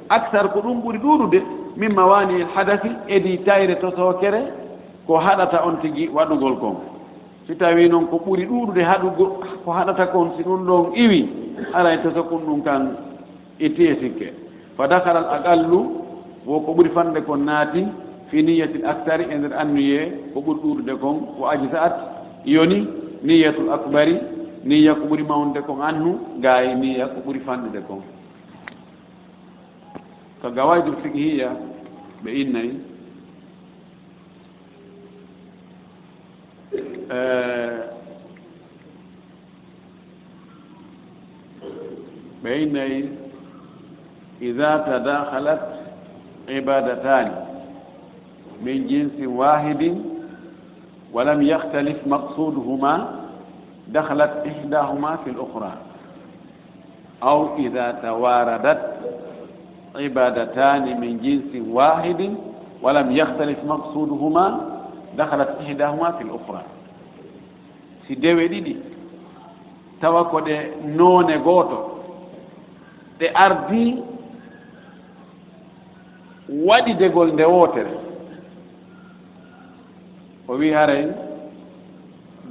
[0.10, 1.41] aksar ko ɗum ɓuri ɗuuɗude
[1.77, 4.41] min mawani il hadasi edi tayre tosokere
[5.08, 6.76] ko haɗata on tigi waɗugol kon.
[7.48, 9.26] Si tawi noon ko ɓuri ɗuuɗude haɗugo
[9.63, 11.30] ko haɗata kon si ɗum ɗon iwi
[11.74, 12.91] alay tosa kon ɗum kan
[13.60, 14.28] itti e sikke.
[14.76, 15.80] Fa dakara al aqallu
[16.46, 17.88] wo ko ɓuri fande kon naati
[18.30, 21.96] fi niyatil actari e nder annuye ko ɓuri ɗuuɗude kon ko aji sa at
[22.46, 22.88] yoni
[23.24, 24.15] niyatul akbari
[24.65, 28.02] niya ko ɓuri mawnude kon annu gaay niya ko ɓuri fanɗude kon.
[30.41, 31.50] Ko gawaydul fiqhiya
[32.24, 32.74] ɓe innayi
[37.10, 37.72] Eh,
[42.43, 43.10] ɓe yi nayi
[44.41, 45.62] ida tadakhalat
[46.48, 47.32] ibadatani
[48.63, 50.04] min jinsin wahidin
[51.13, 52.93] walam yahtalif maqsuduhuma
[53.93, 55.88] dakhalat ihdahuma fi l ukhra
[57.24, 58.82] أو إذا تواردت
[59.96, 62.22] عبادتان من جنس واحد
[62.82, 64.46] ولم يختلف مقصودهما
[65.65, 66.76] ihdahuma fi l ukhra
[68.08, 68.74] si dewe ɗiɗi
[70.02, 70.56] tawa ko ɗe
[70.96, 71.78] noone gooto.
[73.20, 73.84] Ɗe ardi
[76.67, 77.93] waɗi degol nde wootere.
[80.48, 81.06] O wii haray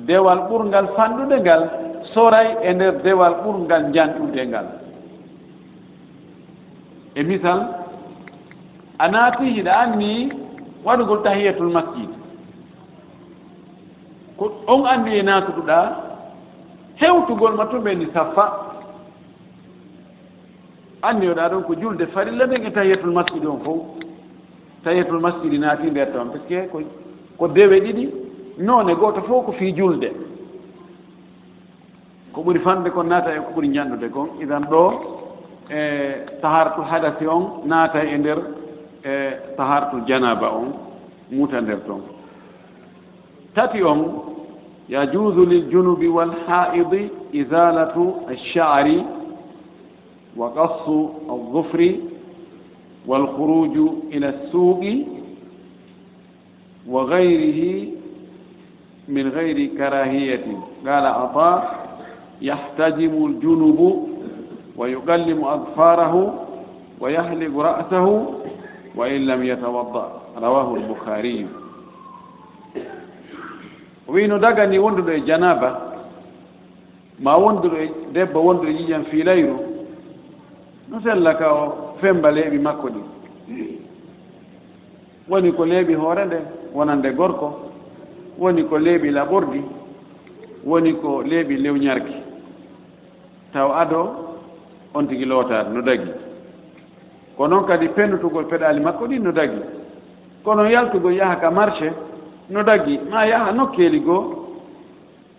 [0.07, 1.63] dewal ɓurngal fanɗude ngal
[2.13, 4.67] soray e ndeer dewal ɓurngal njanɗude ngal.
[7.15, 7.61] E misal
[8.99, 10.29] a naati hiɗa anni
[10.85, 12.26] waɗugol tahiyatul masjid.
[14.39, 15.87] ko on anndi e naatuɗuɗaa
[16.97, 18.45] hewtugol ma to ɓeni saffa
[21.03, 23.81] anniyoɗaa ɗon ko julde farilla nden e tahiyatul masjidi on fof
[24.85, 26.81] tahiyatul masjidi naati ndeer toon par ce que ko
[27.39, 28.05] ko dewe ɗiɗi
[28.59, 30.11] noone gooto fof ko fii julde.
[32.33, 34.29] Ko ɓuri famde kon naata e ko ɓuri ñanndude kon.
[34.41, 34.83] Idan ɗo
[35.71, 35.81] e
[36.41, 38.39] tahartu hadasi on naata e ndeer
[39.05, 39.13] e
[39.57, 40.69] tahartu janaba on
[41.31, 42.03] muta ndeer toon.
[43.57, 44.21] tati on
[44.89, 49.05] yajuusu liljunubi walhaidi isalatu alshari
[50.37, 52.01] wa kassu aldufri
[53.07, 55.07] walkhuruju ila alsuuqi
[56.89, 57.95] wa gayrihi
[59.09, 61.51] min gayri karahiyatin qala ata
[62.41, 64.09] yahtajimu aljunubu
[64.77, 66.33] wa yuqallimu adfarahu
[67.01, 68.35] wa yahliku ra'sahu
[68.97, 70.05] wa in lam yatawadda.
[70.41, 71.66] Rawahu albukariyu
[74.09, 75.71] wino dagani wonduɗo e janaba
[77.19, 79.57] ma wonduɗo e debbo wonduɗo e ƴiƴam fiilayru
[80.89, 83.03] no sella ka o femba leeɓi makko ɗi.
[85.29, 86.39] Woni ko leeɓi hoore nde
[86.75, 87.49] wonande gorko
[88.39, 89.61] woni ko leeɓi laɓordi
[90.65, 92.15] woni ko leeɓi lewñarki
[93.53, 94.01] taw ado
[94.95, 96.11] on tigi lootaade no dagi.
[97.37, 99.61] Ko noon kadi pennutugol peɗaali makko ɗin no dagi.
[100.45, 101.93] Kono yaltugol yaha ka marché
[102.51, 104.23] no dagi ma yaha nokkeeli goo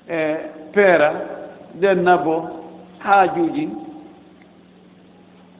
[0.09, 0.19] e
[0.73, 1.09] peera
[1.75, 2.35] nden nabo
[2.99, 3.69] haajuuji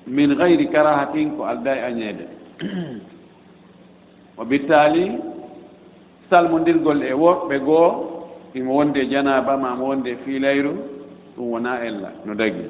[0.08, 2.26] min gayri karahatin ko alda e añeede.
[4.40, 5.18] O bittaali
[6.30, 7.90] salmondirgol e woɓɓe goo
[8.54, 10.74] imo wonde janaba ma mo wonde fiilayru
[11.36, 12.66] ɗum wona ella no dagi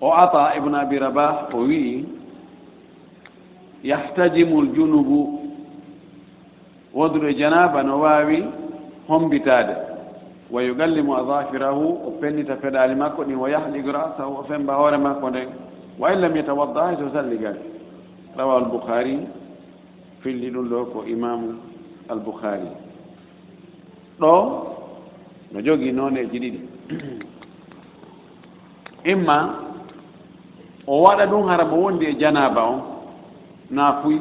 [0.00, 2.04] o ata ibnu abi rabah o wi'i
[3.84, 5.43] yahtajimu l junubu
[6.94, 8.44] wodruɗo janaba no waawi
[9.08, 9.74] hombitaade.
[10.50, 15.30] Wa yugallimu adafirahu o pennita feɗali makko ɗin wa yahligu rasahu o femba hoore makko
[15.30, 15.48] nden
[15.98, 17.58] wa in lam yatawadda hay e so salligaki
[18.36, 19.18] rawa albukhari
[20.22, 21.54] filli ɗum ɗo ko imamu
[22.08, 22.68] albukhari.
[24.20, 24.32] Ɗo
[25.52, 26.60] no jogii nooneeji ɗiɗi.
[29.12, 29.38] Imma
[30.86, 32.80] o waɗa ɗum hara mo wondi e janaba on
[33.70, 34.20] naa fuyi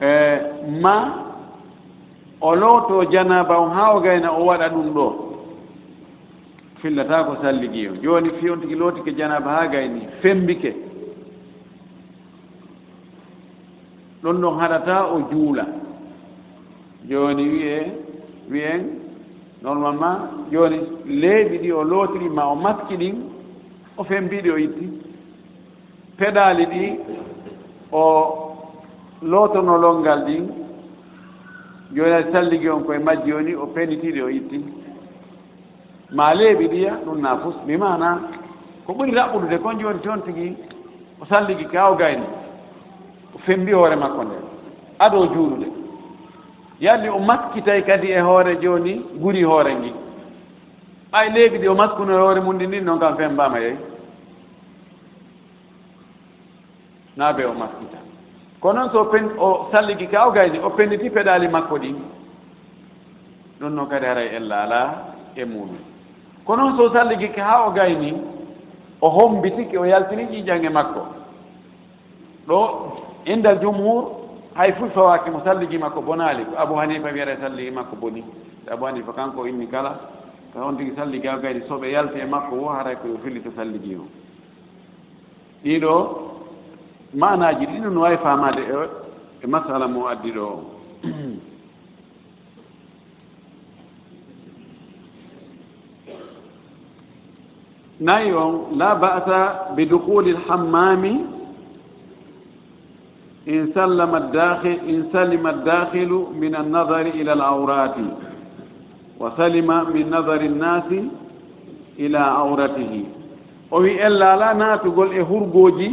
[0.00, 0.40] E,
[0.80, 1.24] ma
[2.40, 5.06] o looto janaba on haa o gayna o waɗa ɗum ɗo.
[6.80, 10.74] Fillata ko salligi on jooni fi on tigi lootike janaba haa gayni fembike.
[14.22, 15.66] Ɗon ɗon haɗata o juula.
[17.08, 17.92] Jooni wiye
[18.50, 18.82] wiyen
[19.62, 20.18] normalement
[20.52, 23.16] jooni leeɓi ɗi o lootiri ma o maski ɗin
[23.96, 24.86] o fembiɗi o itti.
[26.18, 26.98] Peɗaali ɗi
[27.92, 28.43] o
[29.24, 30.44] lootonolol ngal ɗin
[31.94, 34.58] jooni aɗa salligi on koye majji joni o penitiɗe o itti.
[36.12, 38.20] Ma leeɓi ɗiya ɗum nafus mi mana
[38.86, 40.56] ko ɓuri raɓɓudude kon jooni toon tigi
[41.20, 42.26] o salligi ka o gayni
[43.34, 44.36] o fembi hoore makko nde
[44.98, 45.66] aɗo juulude.
[46.80, 49.92] Yalli o makkitay kadi e hoore jooni guri hoore ngi.
[51.12, 53.76] Ɓay leeɓi ɗi o maskuno e hoore mum ɗi ndin noon kam fembama yeyi
[57.16, 58.03] naabe o maskita
[58.64, 61.96] kono noon so pen o salligi ka o gayni o penditi peɗaali makko ɗin
[63.60, 64.80] ɗum noon kadi haray en laala
[65.36, 65.76] e muɗum
[66.46, 68.12] ko noon so salligi ka haa o gayni
[69.04, 71.00] o hombitiki o yaltini ƴiiƴange makko.
[72.48, 72.58] Ɗo
[73.26, 74.04] indal jumhur
[74.54, 78.24] hay fof fawaaki mo salligi makko bonaali ko abou hanifa wiyata salligi makko boni.
[78.70, 80.00] Abou hanifa kanko inni kala
[80.54, 83.42] so on tigi salligi ha o gayni soɓe yalti e makko wo haray koyo filli
[83.42, 84.06] to salliki o.
[85.64, 86.33] Ɗiɗo
[87.14, 88.76] manaji ɗiɗo no wawi faamaade e
[89.44, 90.46] e masala mo addi ɗo.
[98.00, 101.14] O nayi on la ba'sa bi duquli lhammami
[103.46, 108.06] in sallama dakhil in salima addakhilu min annadari ila alawrati
[109.18, 111.00] wa salima min nadari nnasi
[111.98, 113.04] ila awratihi.
[113.70, 115.88] O wi en laala naatugol e hurgoji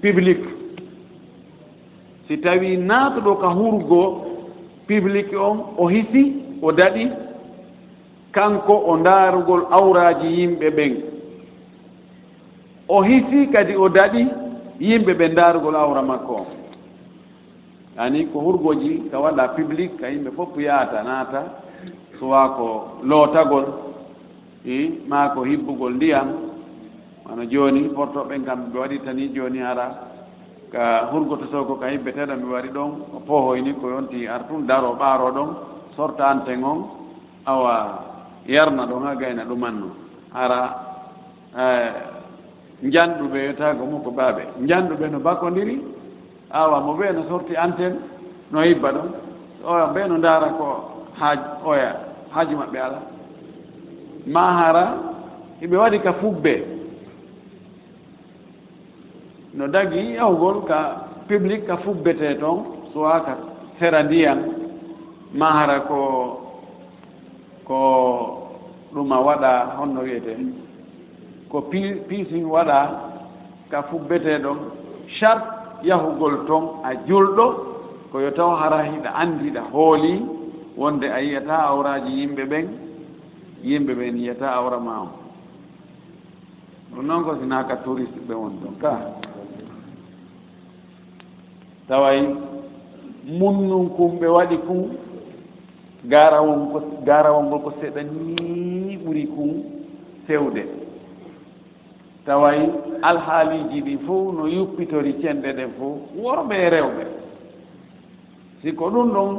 [0.00, 0.51] publique
[2.32, 4.02] si tawi naatuɗo ka hurgo
[4.88, 6.22] public on o hisi
[6.62, 7.04] o daɗi
[8.32, 10.92] kanko o ndaarugol awraaji yimɓe ɓen.
[12.88, 14.22] O hisi kadi o daɗi
[14.80, 16.46] yimɓe ɓe ndaarugol awra makko on
[17.98, 21.40] ani ko hurgoji ka waɗa public ka yimɓe fof yaata naata
[22.18, 22.66] suwa ko
[23.04, 23.64] lootagol
[24.64, 24.76] i
[25.08, 26.28] ma ko hibbugol ndiyam.
[27.28, 30.11] Wano jooni portoɓen kam ɓe waɗi tani jooni hara.
[30.72, 34.66] ka hurgoto sow ko ka yimɓeteɗo mi wari ɗon o pohoyni ko yonti ar tun
[34.66, 35.48] daro ɓaaro ɗon
[35.96, 36.78] sorta ante on
[37.46, 37.74] awa
[38.46, 39.88] yarna ɗon ha gayna ɗumanno
[40.34, 40.60] ara
[41.58, 41.92] eh,
[42.82, 45.76] njanɗuɓe yetago mum ko baaɓe njanɗuɓe no bakodiri
[46.50, 47.94] awa mo ɓee no sorti anten
[48.52, 49.08] no yibba ɗon.
[49.64, 50.66] Oya ɓe no ndaara ko
[51.20, 51.90] haaj oya
[52.34, 52.98] haaji maɓɓe ala.
[54.26, 54.84] Ma hara
[55.62, 56.52] eɓe waɗi ka fuɓbe
[59.54, 60.78] no dagi yahugol ka
[61.28, 62.58] public ka fuɓbete toon
[62.92, 63.32] suwa ka
[63.78, 64.38] sera ndiyan
[65.34, 65.98] ma hara ko
[67.64, 67.78] ko
[68.94, 70.36] ɗuma waɗa honno wiyete.
[71.50, 71.60] Ko
[72.08, 72.78] piisin waɗa
[73.70, 74.58] ka fuɓbete ɗon
[75.18, 75.42] chart
[75.84, 77.46] yahugol toon a julɗo
[78.12, 80.14] koyo taw hara hiɗa anndiɗa hooli
[80.76, 82.66] wonde a yiyata awraji yimɓe ɓen
[83.62, 85.08] yimɓe ɓen yiyata awra ma o
[86.94, 88.92] ɗum noon ko sinaka touriste ɓe woni ɗon ka.
[91.92, 92.24] taway
[93.38, 94.82] munnun kum ɓe waɗi kun
[96.12, 99.50] garawol ko garawol ngol ko seeɗa nii ɓuri kum
[100.26, 100.62] sewde
[102.26, 102.58] taway
[103.02, 107.04] alhaaliji ɗi fof no yuppitori cenɗe ɗen fof worɓe e rewɓe.
[108.62, 109.30] Si ko ɗum ɗon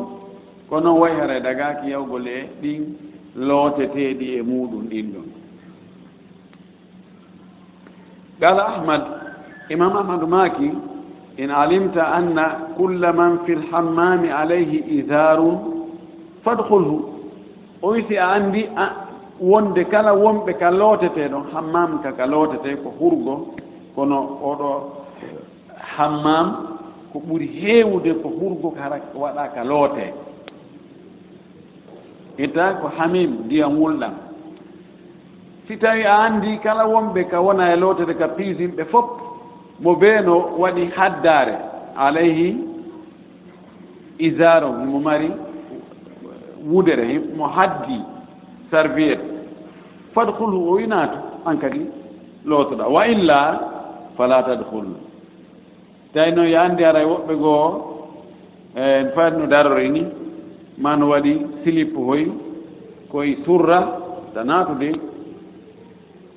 [0.70, 2.82] ko noon way hara dagaki yawgol e ɗin
[3.48, 5.28] looteteeɗi e muɗum ɗin ɗon.
[8.39, 9.02] Qala ahmad
[9.74, 10.92] imam ahmadou maki
[11.38, 15.60] in alimta إن علمت أن كل من في الحمام عليه إذار
[16.46, 17.00] فادخله.
[17.82, 18.69] ويسي عندي
[19.41, 23.36] wonde kala wonɓe ka lootete ɗon hammam ka ka lootete ko hurgo
[23.96, 24.17] kono
[24.50, 24.69] oɗo
[25.98, 26.48] hammam
[27.12, 30.13] ko ɓuri heewude ko hurgo hara waɗa ka loote
[32.38, 34.13] itta ko hamim ndiyam wulɗam
[35.67, 39.06] si tawi a anndi kala wonɓe ka wona e lootete ka piisinɓe fof
[39.80, 41.56] mo beeno waɗi haddaare
[41.98, 42.58] alayhi
[44.20, 45.30] isaron mo mari
[46.72, 48.00] wudere mo haddi
[48.72, 49.20] serviet
[50.14, 51.82] fadhulhu o winaatu an kadi
[52.46, 52.88] lootoɗa.
[52.88, 53.40] Wa illa
[54.18, 54.88] fala tadhul
[56.14, 57.68] tawi noon yo anndi ara e woɓɓe goo
[58.76, 60.02] en fati no darori ni
[60.78, 61.34] ma no waɗi
[61.64, 62.32] silip hoy
[63.12, 63.80] koye surra
[64.34, 64.92] ta naatude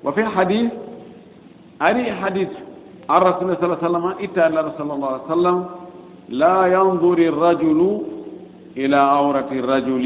[0.04, 0.70] wa fi hadis
[1.80, 2.48] ari hadis
[3.10, 5.56] عن رسول الله صلى الله عليه وسلم إتى الله صلى الله عليه وسلم
[6.28, 7.80] لا ينظر الرجل
[8.76, 10.04] إلى عورة الرجل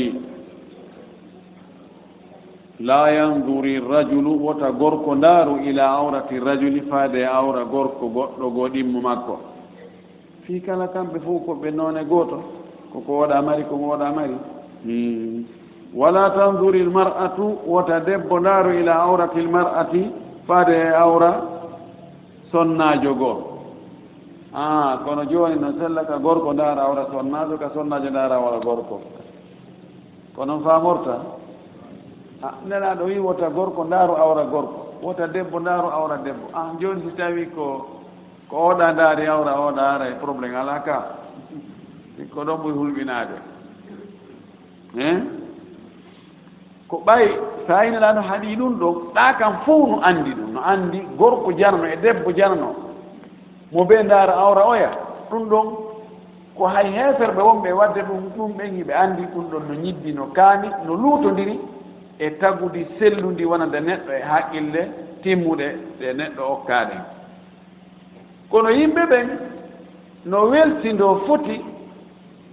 [2.81, 8.01] لا ينظر الرجل وتغرق نار إلى عورة الرجل فهذا عورة غرق
[8.57, 9.37] غدم مكو
[10.47, 12.41] في كلا كان بفوق بنون غوتو
[12.93, 14.37] كوكو ودا ماري كوكو ودا ماري
[15.95, 19.95] ولا تنظر المرأة وتدب نار إلى عورة المرأة
[20.49, 21.33] فهذا عورة
[22.53, 23.37] sonnaajo goo.
[24.53, 29.01] A kono jooni no sella ka gorko ndaara wara sonnaajo ka sonnaajo ndaara wara gorko.
[30.37, 31.15] Ko noon faamorta
[32.43, 34.81] a ah, nelaaɗo wi wota gorko ndaaru awra gorko.
[35.03, 36.47] Wota debbo ndaaru awra debbo.
[36.55, 37.87] A jooni si tawii ko
[38.51, 40.97] ko oɗa ndaari awra ooɗa ara e probléme alaa ka
[42.35, 43.37] ko ɗon ɓuri hulɓinaade
[44.95, 45.40] hein eh?
[46.91, 47.27] ko ɓay
[47.67, 51.53] so aynala no haɗii ɗum ɗon ɗaa kam fof no anndi ɗum no anndi gorko
[51.53, 52.75] jarno e debbo jarno
[53.73, 54.91] mo ɓee ndaara awra oya
[55.31, 55.67] ɗum ɗon
[56.57, 60.27] ko hay heeferɓe wonɓe wadde ɗum ɗum ɓen hiɓe anndi ɗum ɗon no ñibbi no
[60.35, 61.61] kaani no luutondiri
[62.19, 64.83] e tagudi sellundi wonande neɗɗo e haqqille
[65.23, 65.67] timmuɗe
[66.01, 67.03] ɗe neɗɗo okkaaɗen
[68.51, 69.29] kono yimɓe ɓen
[70.27, 71.70] no weltindo foti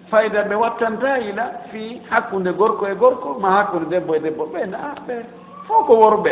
[0.09, 4.43] fayda ɓe wattanta ila fi hakkunde gorko e gorko ma hakkunde debbo e debbo.
[4.53, 5.15] Ɓe a ɓe
[5.67, 6.31] fof ko worɓe.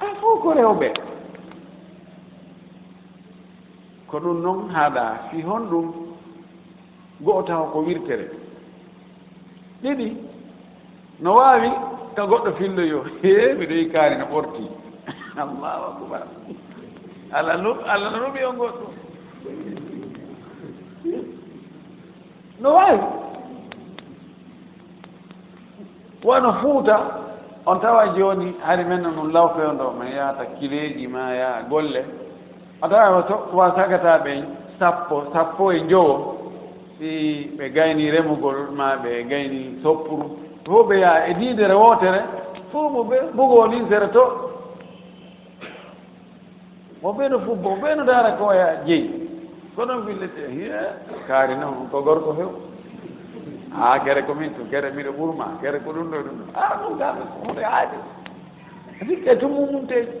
[0.00, 0.88] A fof ko rewɓe.
[4.10, 5.86] Ko ɗum noon haaɗa fi hon ɗum
[7.20, 8.26] go'o tawa ko wirtere.
[9.82, 10.16] Ɗiɗi
[11.20, 11.70] no waawi
[12.16, 14.64] ka goɗɗo filloyo he miɗo yi kaari no ɓorti.
[15.42, 16.26] Allahu akbar.
[17.32, 17.74] Ala lu
[18.10, 19.81] no luɓi on goɗɗum.
[22.60, 22.98] no waawi
[26.24, 27.00] wano fuuta
[27.66, 32.04] on tawa jooni hari men noon law fewndo ma yahata kileeji ma yaha golle.
[32.82, 33.24] A tawa
[33.54, 34.44] wa sagataɓe
[34.78, 36.36] sappo sappo e jowo
[36.98, 40.38] si ɓe gayni remugol ma ɓe gayni soppuru.
[40.66, 42.20] Fof ɓe yaha e diidere wootere
[42.72, 44.24] fof mo ɓe bogoo linsere to.
[47.02, 49.21] Mo ɓeeno fubbo ɓeeno daara koya jeyi.
[49.74, 50.80] ko kono billete hiya
[51.26, 52.50] kaari noon ko gorko few
[53.74, 56.38] a gere ko min to gere miɗo ɓurma gere ko ɗum ɗo ɗum.
[56.52, 57.96] Ɗo a ɗum dami huɗe aade
[59.08, 60.12] sikka e to mumumteji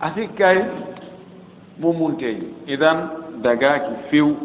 [0.00, 0.64] a sikkay e
[1.78, 3.08] mumumteji idan
[3.42, 4.36] dagaki few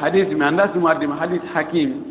[0.00, 2.02] hadis mi annda simo addima hadis hakim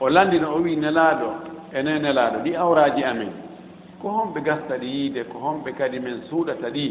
[0.00, 1.55] o landino o wi nelaaɗo.
[1.78, 3.32] ene nelaaɗo ɗi awraaji amen.
[4.00, 6.86] Ko honɓe gasta ɗi yiide ko honɓe kadi men suuɗata ɗi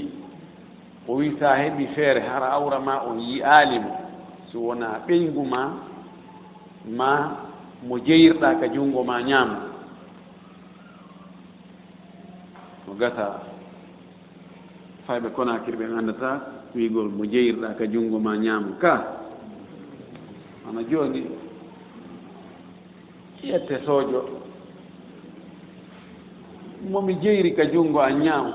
[1.07, 3.91] o wi sa heɓi feere hara awra ma on yi'aali mo
[4.51, 5.61] so wona ɓeyngu ma
[6.97, 7.11] ma
[7.87, 9.59] mo jeyirɗa ka junngo ma ñaama
[12.89, 13.41] o gasa
[15.07, 16.29] fayɓe konakir ɓe anndata
[16.75, 18.93] wiigol mo jeyirɗa ka junngo ma ñaama ka.
[20.69, 21.21] Ana jooni
[23.45, 24.44] ƴette soojo
[26.89, 28.45] momi jeyri ka junngo a ñaam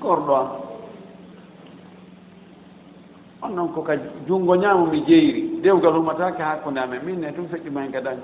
[0.00, 0.48] korɗo am.
[3.42, 3.94] On noon ko ka
[4.26, 5.60] junngo ñaamo mi jeyri.
[5.62, 7.00] Dewgal humataka hakkunde amen.
[7.04, 8.18] Min ne tum feƴƴuma ka dañ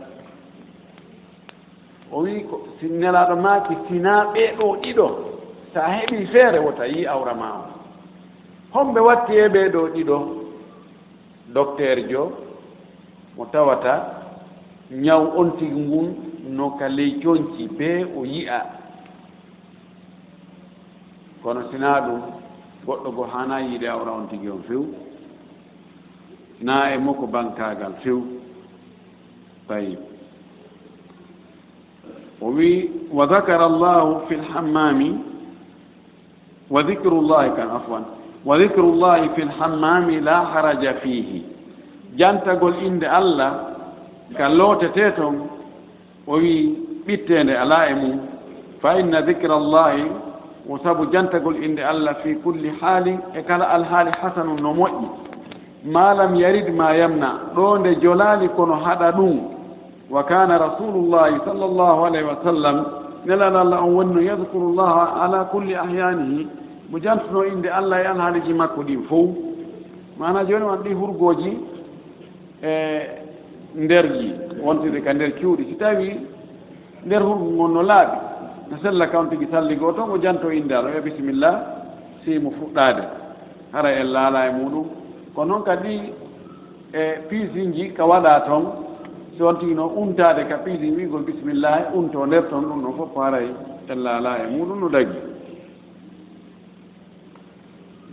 [2.12, 5.06] o wii ko si nelaaɗo maaki sinaa ɓeeɗo ɗiɗo
[5.74, 7.62] so a heɓii feere wota yii awra ma o
[8.74, 10.16] homɓe watti e ɓee ɗo ɗiɗo
[11.54, 12.22] docteur jo
[13.36, 13.92] mo tawata
[14.90, 16.08] ñaw on tigi ngun
[16.56, 18.58] no ka ley coñci bee o yi'a.
[21.42, 22.20] kono sinaa ɗum
[22.86, 24.82] goɗɗo goo haanaa yiide awra on tigi on few
[26.60, 28.18] naa e makko bankaagal few.
[29.68, 29.98] Tayib
[32.40, 35.10] o wii wa dakara allahu fi lhammami
[36.70, 38.04] wa dicru llahi kan afwan
[38.44, 41.42] wa dicru llahi fi lhammami la haraja fihi.
[42.16, 43.52] Jantagol innde allah
[44.36, 45.36] ka lootete toon
[46.26, 46.74] o wii
[47.06, 48.18] ɓitteende alaa e mum.
[48.80, 50.04] Fa inna dicra allahi
[50.66, 55.08] wo sabu jantagol innde allah fi kulli haalin e kala alhaali hasanu no moƴƴi.
[55.84, 59.38] Ma lam yarid ma yamna ɗo nde jolaali kono haɗa ɗum.
[60.10, 62.84] Wa kana rasulullahi sall llahu alayhi wa sallam
[63.26, 66.46] nelan allah on woni no yadkuru llaha ala kulli ahyanihi
[66.90, 69.30] mo jantuno innde allah e alhaaliji makko ɗin fof
[70.18, 71.58] mana joni on ɗi hurgoji
[72.62, 72.72] e
[73.76, 74.32] nderji
[74.64, 75.64] wontide ka nder cuuɗi.
[75.68, 76.20] Si tawi
[77.06, 78.27] nder hurgo ngon no laaɓi
[78.70, 81.54] no sella kam tigi salligoo toon o janto innde aɗa wiya bisimillah
[82.24, 83.02] siimu fuɗɗaade
[83.72, 84.86] hara en laala e muɗum.
[85.34, 86.12] Ko noon kadi
[86.92, 88.64] e piisinji ka waɗa toon
[89.38, 93.16] so on tigi noon untaade ka piisin wigol bisimillahi unto nder toon ɗum ɗon fof
[93.16, 93.48] haray
[93.88, 95.18] en laala e muɗum no dagi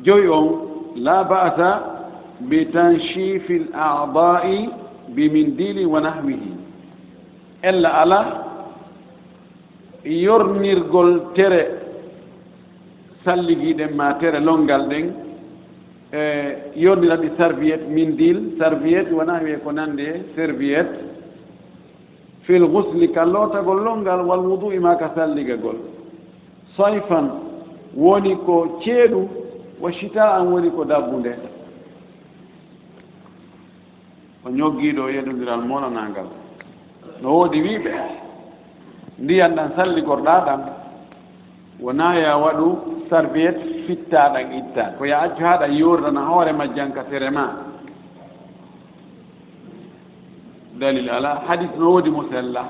[0.04, 0.48] joyi on
[0.96, 1.70] la ba'sa
[2.40, 4.70] bi tanchifi l a'dai
[5.16, 6.52] bi mindili wa nahwihi.
[7.62, 8.20] Ella ala
[10.06, 11.62] yornirgol tere
[13.24, 15.14] salliguiɗen ma tere longal ɗen
[16.14, 16.22] e
[16.76, 21.00] yornira ɗi serviette mindil serviette wona wiye ko nande e serviette.
[22.44, 25.78] Fil gusli ka lootagol longal wal wudu ima ka salligagol.
[26.78, 27.30] Sayfan
[27.96, 29.28] woni ko ceeɗu
[29.82, 31.34] wa chita an woni ko dabbunde
[34.46, 36.28] o ñoggiiɗo yeɗondiral molanagal
[37.22, 38.25] no woodi wiiɓe.
[39.20, 40.62] ndiyan ɗan salligorɗa ɗan
[41.80, 42.68] wona ya waɗu
[43.10, 43.58] sarviyet
[43.88, 47.46] fitta ɗan itta ko ya accu ha ɗan hoore majjanka tere ma.
[50.80, 52.64] Dalil ala hadis no woodi mo sella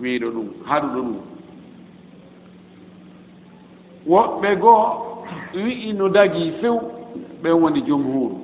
[0.00, 1.16] wiiɗo ɗum haɗuɗo ɗum.
[4.08, 4.84] Woɓɓe goo
[5.54, 6.80] wi'i no dagi few
[7.42, 8.36] ɓen woni jomhuru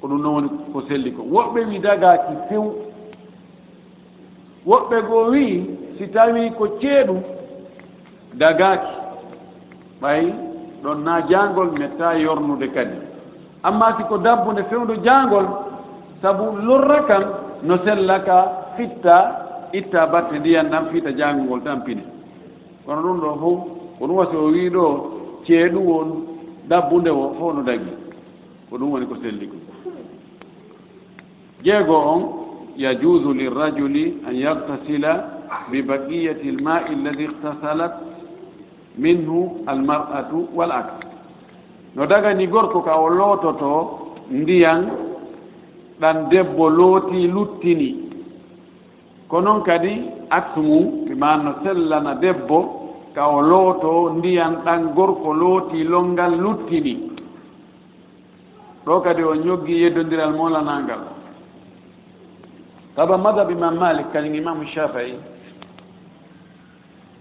[0.00, 1.22] ko ɗum noon woni ko selli ko.
[1.22, 2.91] Woɓɓe wi dagaki few
[4.66, 5.54] woɓɓe goo wii
[5.98, 7.16] si tawii ko ceeɗu
[8.40, 8.92] dagaaki.
[10.00, 10.22] Ɓay
[10.82, 12.96] ɗon naa jaangol metta yornude kadi.
[13.62, 15.46] Amma si ko dabbunde fewndo jaangol
[16.22, 17.24] sabu lorra kan
[17.62, 18.36] no sella ka
[18.76, 19.16] fitta
[19.72, 22.02] itta batte ndiyan ɗan fiita jaango ngol tampine
[22.86, 23.58] kono ɗum ɗo fof
[23.98, 24.84] ko ɗum wasi o wii ɗo
[25.46, 26.08] ceeɗu won
[26.68, 27.92] dabbunde o fof no dagi.
[28.70, 29.56] Ko ɗum woni ko selli ko
[31.64, 32.41] jeego on
[32.76, 33.96] يجوز للرجل
[34.28, 35.04] أن يغتسل
[35.72, 37.28] lmai alladi الذي
[38.98, 41.00] minhu almar'atu wal aks
[41.96, 43.72] no dagani gorko ka o loototo
[44.30, 44.82] ndiyan
[46.00, 47.90] ɗan debbo looti luttini.
[49.28, 49.92] Ko noon kadi
[50.30, 52.58] acte mum ma no sellana debbo
[53.14, 56.94] ka o looto ndiyan ɗan gorko looti longal luttini.
[58.84, 61.00] Ɗo kadi o ñoggi yeddondiral molanangal
[62.96, 65.16] saabu madhab imam malik kañum imamu shafii.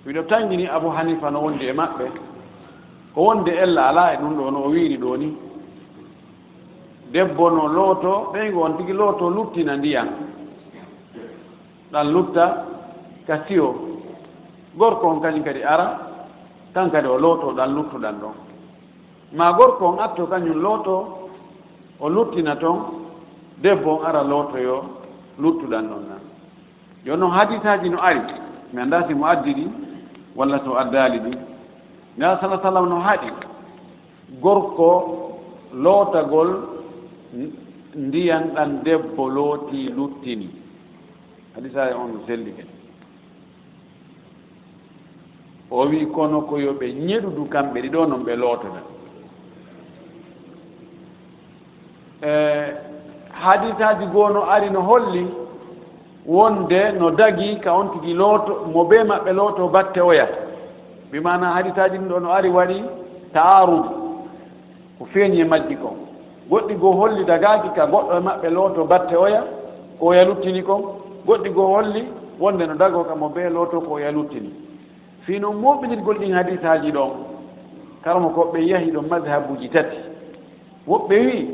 [0.06, 2.06] Wiɗo tangini abou hanifa no wondi e maɓɓe.
[3.14, 5.38] Ko wonde ella ala e ɗum ɗo no o wiiri ɗo ni.
[7.12, 10.08] Debbo no looto ɓeygo on tigi looto luttina ndiyan
[11.92, 12.66] ɗan lutta
[13.28, 13.76] ka siyo
[14.78, 15.88] gorko on kañum kadi ara
[16.74, 18.34] tan kadi o looto ɗan luttuɗan ɗon.
[19.34, 21.30] Ma gorko on atto kañum looto
[22.00, 22.80] o luttina toon
[23.62, 25.01] debbo on ara lootoyo
[25.42, 26.22] luttuɗan ɗon nan.
[27.06, 28.22] Joni noon hadisaji no ari
[28.74, 29.66] mi annda si mo addi ɗi
[30.36, 31.34] walla to addaali ɗi.
[32.18, 33.30] Nela sala sallam no haɗi
[34.42, 34.90] gorko
[35.74, 36.50] lootagol
[37.96, 40.50] ndiyan ɗan debbo looti luttini.
[41.56, 42.68] Hadisaji on selli ken
[45.72, 48.82] o wi kono ko yo ɓe ñeɗudu kamɓe ɗiɗo noon ɓe lootata
[52.22, 52.51] e eh,
[53.44, 55.28] haditaji goo no ari no holli
[56.26, 60.38] wonde no dagi ka on tigi looto mo be maɓɓe looto batte oyata
[61.10, 62.84] mbi mana haditaji ɗum ɗo no ari waɗi
[63.34, 63.86] taarud
[64.98, 65.98] ko feeñi e majji kon
[66.50, 69.42] goɗɗi goo holli dagaaki ka goɗɗo e maɓɓe looto batte oya
[70.00, 70.82] ko oya luttini kon
[71.28, 72.04] goɗɗi goo holli
[72.40, 74.50] wonde no dago ka mo be looto ko oya luttini.
[75.26, 77.10] Fii noon moɓinirgol ɗin hadisaji ɗon
[78.04, 79.98] kala mo koɓe yahi ɗo madhabuji tati.
[80.88, 81.48] Woɓɓe wii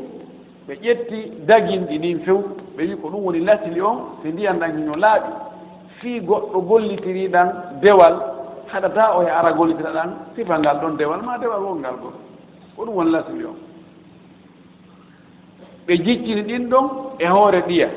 [0.68, 2.38] ɓe ƴetti daginɗi ɗin few
[2.76, 5.30] ɓe wi ko ɗum woni latili on so ndiyan ɗan hino laaɓi.
[6.00, 7.48] Fii goɗɗo gollitiri ɗan
[7.80, 8.14] dewal
[8.72, 12.12] haɗata o e ara gollitira ɗan sifa ngal ɗon dewal ma dewal wongal gon
[12.76, 13.56] ko ɗum woni latili on.
[15.86, 16.86] Ɓe jiccini ɗin ɗon
[17.18, 17.88] e hoore ɗiya.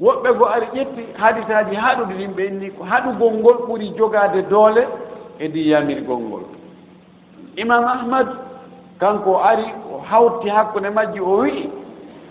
[0.00, 4.86] Woɓɓe go ari ƴetti hadisaaji haɗude ɗin ɓe inni ko haɗugol ngol ɓuri jogaade doole
[5.40, 6.42] e ndiyamirgol ngol.
[7.56, 8.45] Imam ahmad
[8.98, 11.70] kanko ari o hawti hakkunde majji o wi'i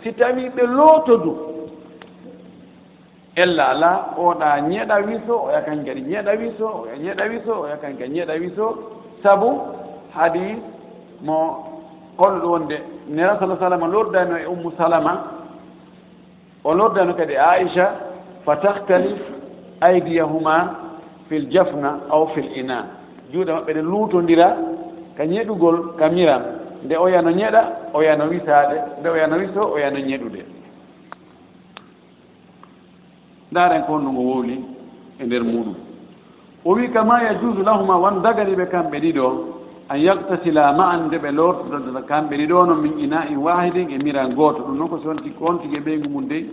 [0.03, 1.33] si tawi ɓe lootodu
[3.35, 7.97] ella ala oɗa ñeɗa wiso o yakan kadi ñeɗa wiso oya ñeɗa wiso o yakan
[7.97, 8.65] kadi ñeɗa wiso.
[9.23, 9.49] Sabu
[10.15, 10.55] hadi
[11.21, 11.37] mo
[12.17, 12.77] holɗo wonde
[13.09, 15.13] nera sala sallama lordano e ummu salama
[16.63, 17.85] o lordano kadi e aicha
[18.45, 19.19] fa tahtalif
[19.81, 20.55] aydiyahuma
[21.27, 22.85] fil jafna aw fil ina.
[23.33, 24.55] Juuɗe maɓɓe ɗe luutodira
[25.17, 26.41] ka ñeɗugol ka miran.
[26.85, 27.61] Nde o yano ñeɗa
[27.93, 28.77] o yano wisaade.
[28.99, 30.41] Nde o yano wiso o yano ñeɗude
[33.51, 34.55] ndaren ko honno ngo wowli
[35.19, 35.75] e nder muɗum.
[36.65, 39.27] O wi kama yajusu lahuma wan dagani ɓe kamɓe ɗiɗo
[39.89, 44.33] an yaktasila ma'an nde ɓe lortoɗa kamɓe ɗiɗo no min ina in wahidin e miran
[44.35, 44.63] gooto.
[44.63, 46.43] Ɗum noon ko so on tigi e ɓeygu mum dey.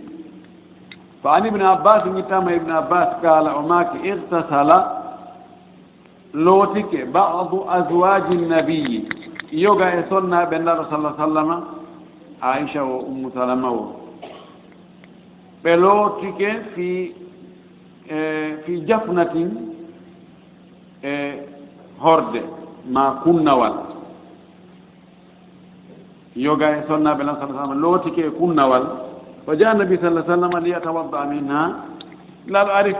[1.21, 5.02] Fa an ibne abbas wittama ibne abbas kala o maaki irtasala
[6.33, 9.07] lootike badu aswaji nabiyi
[9.51, 11.55] yoga e sonnaɓe ndaɗo sallah sallama
[12.41, 13.95] aicha o ummu salama o
[15.63, 17.15] ɓe lootike fi
[18.09, 18.17] e
[18.65, 19.49] fi jafnatin
[21.03, 21.13] e
[21.99, 22.41] horde
[22.89, 23.73] ma kunnawal.
[26.35, 28.83] Yoga e sonnaɓe lan salah sallama lootike e kunnawal.
[29.45, 31.63] Fa ja nabi sallah sallam liyatawadda min ha
[32.47, 32.93] laɗo ari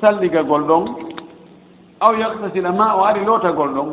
[0.00, 0.84] salligagol ɗon
[2.00, 3.90] aw yaktasila ma o ari lootagol ɗon.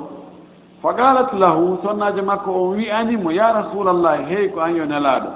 [0.82, 5.30] Fa qalat lahu sonnajo makko on wi'animo ya rasulallah hey ko an yo nelaaɗo.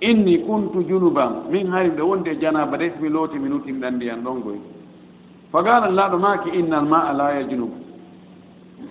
[0.00, 4.20] Inni kuntu junuban min hari ɗo wondi e janaba de somi looti mi nutinɗan ndiyan
[4.24, 4.58] ɗon goy.
[5.52, 7.70] Fa qala laaɗo maki innal ma a laya junub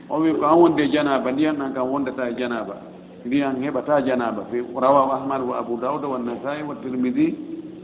[0.09, 2.75] o wi ko an wondi e janaba ndiyan ɗan kam wondata e janaba.
[3.25, 7.35] Ndiyan heɓata janaba fe rawahu ahmad wa abou daouda wa nasai wa tirmidi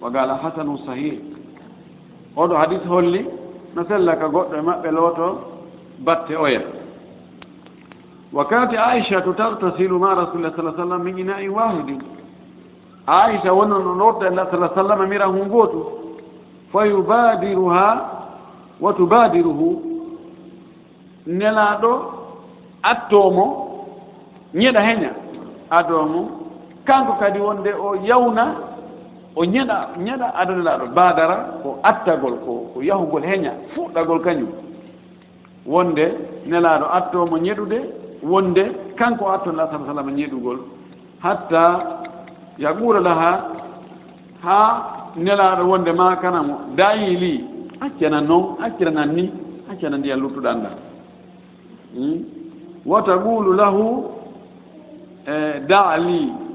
[0.01, 1.21] wa qala hasanu sahih.
[2.35, 3.25] Oɗo hadis holli
[3.76, 5.28] no sella ka goɗɗo e maɓɓe looto
[6.05, 6.61] batte oya.
[8.34, 12.01] Wa wakkati aichatu tartasilu ma rasulillah sa sallam min ina wahidin.
[13.07, 15.82] Aicha wonno no lorda e allah sa sallam miran hu gootu
[16.72, 17.88] fa yubadiruha
[18.80, 19.82] wa tubadiruhu.
[21.28, 21.91] Nelaɗo
[22.84, 23.45] attomo
[24.53, 25.11] ñeɗa heña.
[25.70, 26.30] Adomo
[26.86, 28.45] kanko kadi wonde o yawna
[29.39, 34.49] o ñeɗa ñeɗa adana laaɗo baadara ko attagol ko ko yahugol heña fuɗɗagol kañum.
[35.65, 36.05] Wonde
[36.49, 37.77] nelaɗo attomo ñeɗude
[38.23, 38.63] wonde
[38.99, 40.57] kanko attonla sa sallam ñeɗugol.
[41.23, 41.63] Hatta
[42.57, 43.31] yaɓura laha
[44.43, 44.57] ha
[45.15, 47.33] nelaɗo wonde ma kanamo dayili
[47.79, 49.23] accana noon acciranan ni
[49.71, 50.69] accana ndiyan luttuɗan ɗa.
[51.95, 52.17] Hmm?
[52.85, 53.83] Wata ɓuulu lahu
[55.27, 56.46] eh, e daali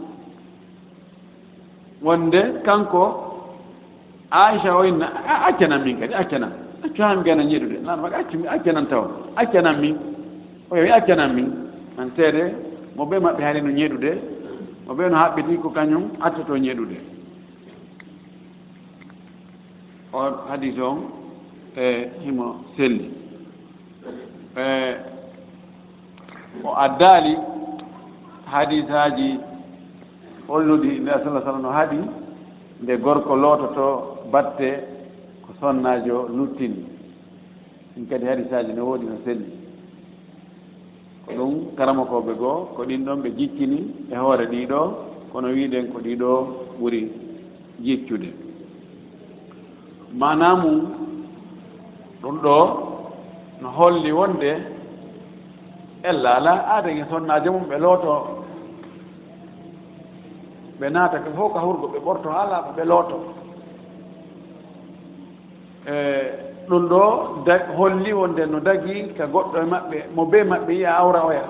[2.05, 3.03] wonde kanko
[4.31, 5.07] aicha o inna
[5.49, 6.53] accanan min kadi accanan.
[6.85, 9.05] Accu accanan ganan yeɗude nan waɗi accumi accanan taw
[9.37, 9.97] accanan min.
[10.71, 11.49] O yewi accanan min.
[11.99, 12.55] An seede
[12.97, 14.13] mo ɓe maɓɓe haali no ñeeɗude
[14.87, 16.97] mo ɓe no haɓɓiti ko kañum accato ñeɗude
[20.13, 20.99] o hadis on
[21.77, 23.11] e himo selli.
[24.57, 24.67] E
[26.65, 27.37] o addaali
[28.53, 29.39] hadisaji
[30.49, 31.99] hollude ne sala sallam no haaɗi
[32.83, 33.87] nde gorko loototo
[34.33, 34.69] batte
[35.45, 36.85] ko sonnaajo luttini
[37.95, 39.47] ɗum kadi hadisaji no woodi no selli.
[41.27, 43.79] Ko ɗum karamakooɓe goo ko ɗin ɗon ɓe jikkini
[44.13, 44.87] e hoore ɗii ɗoo
[45.33, 46.39] kono wiiɗen ko ɗii ɗoo
[46.81, 47.01] ɓuri
[47.85, 48.31] jiccude
[50.21, 50.71] manamu
[52.23, 52.57] ɗum ɗo
[53.63, 54.51] no holli wonde
[56.03, 58.42] ella ala aada e sonnaajo mum ɓe looto
[60.83, 63.17] ɓe naata fof ka hurgo ɓe ɓorto haa laaɓa ɓe looto.
[65.87, 65.95] E
[66.69, 67.03] ɗum ɗo
[67.47, 71.45] da holli wonde no dagi ka goɗɗo e maɓɓe mo bee maɓɓe yiya awra oya.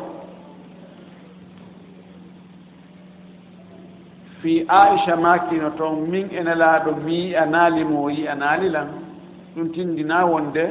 [4.41, 8.89] Fi aicha makino toon min ene laaɗo mi yi'a naalimo o yi'a naalilan
[9.55, 10.65] ɗum tindina wonde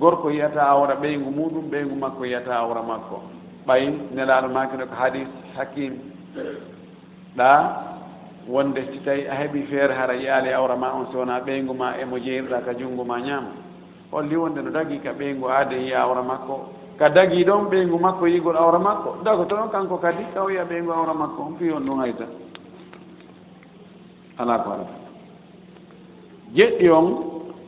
[0.00, 3.22] gorko yiyata awra ɓeygu muɗum ɓeygu makko yiyata awra makko.
[3.66, 5.94] Ɓayin nelaaɗo makino ko hadis hakim.
[7.36, 7.50] ɗa
[8.48, 12.18] wonde si tawi a heeɓi feere hara yaali awra ma on sowona ɓeygu ma emo
[12.18, 13.50] jeyirɗa ka junngo ma ñaama.
[14.12, 16.68] Holli wonde no dagi ka ɓeygu aade yi awra makko.
[16.98, 19.16] Ka dagi ɗon ɓeygu makko yigol awra makko.
[19.24, 22.24] Dago to ɗon kanko kadi taw yiya ɓeygu awra makko on pi on ɗum hayta
[24.38, 24.94] ala ko alata
[26.54, 27.06] jeɗɗi on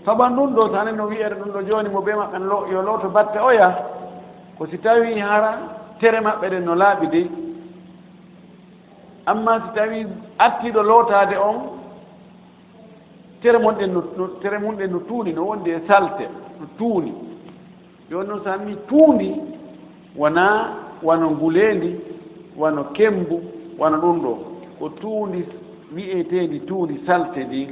[0.04, 2.38] saban ɗum ɗo tane no wiyere ɗum ɗo jooni mo be maɓɓe
[2.72, 3.68] yo looto batte oya
[4.58, 5.58] ko si tawi hara
[6.00, 7.26] tere maɓɓe ɗen no laaɓi dey
[9.26, 10.06] amma si tawi
[10.38, 11.56] artiiɗo lootaade on
[13.42, 16.28] tere monɗen no tere monɗen no tuuni no wondi e salte
[16.60, 17.12] no tuuni.
[18.10, 19.34] Jooni noon so ammi tuundi
[20.16, 21.96] wonaa wano nguleendi
[22.56, 23.42] wano kembu
[23.78, 24.32] wano ɗum ɗo.
[24.78, 25.44] Ko tuundi
[25.94, 27.68] wi'etendi tuundi salte ndi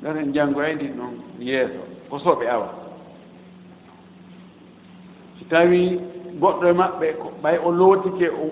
[0.00, 1.80] ndaten janngoyndi e noon yeeso
[2.10, 2.68] ko soɓe awa.
[5.38, 6.00] Si tawii
[6.40, 8.44] goɗɗo e maɓɓe ko ɓay o lootike o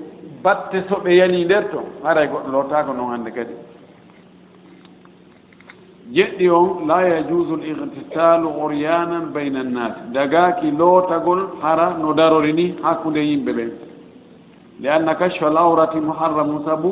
[0.42, 3.54] batte so ɓe yani nder toon haray goɗɗo lootaako noon hannde kadi.
[6.12, 12.74] Jeɗɗi on la yajusu l igtisalu oryanan bayna annasi dagaaki lootagol hara no darori ni
[12.82, 13.70] hakkunde yimɓe ɓen.
[14.80, 16.90] Li anna kashfa l awrati muharramu sabu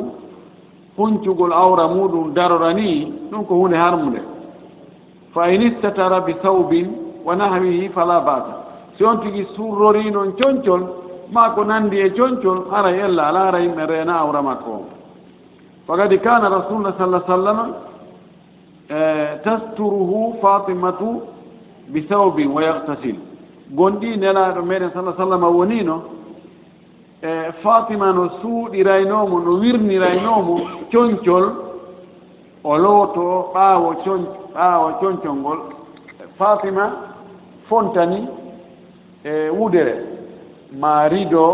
[0.97, 4.21] huncugol awra muɗum darora ni ɗum ko hunde harmude
[5.33, 6.87] fa in istatara bi sawbin
[7.25, 8.60] wa nahwihi fala basa.
[9.01, 10.81] so on tigi surrori noon concol
[11.31, 14.71] ma ko nanndi e coñcol aray yella ala ara yimɓe reena awra makko.
[14.71, 14.85] On
[15.87, 17.65] fakadi kana rasulullah sallah sallama
[18.89, 21.21] e, tasturuhu fatimatu
[21.87, 23.15] bi sawbin wa yahtasil
[23.73, 26.03] gonɗi nelaɗo meɗen sallah sallam wonino
[27.23, 30.55] e fatima no suuɗiraynomo no wirniraynomo
[30.91, 31.45] coñcol
[32.63, 34.21] o looto ɓaawo coñ
[34.53, 35.59] ɓaawo coñcol ngol
[36.37, 36.91] fatima
[37.67, 38.40] fontani
[39.23, 39.95] e wudere.
[40.79, 41.45] Ma rido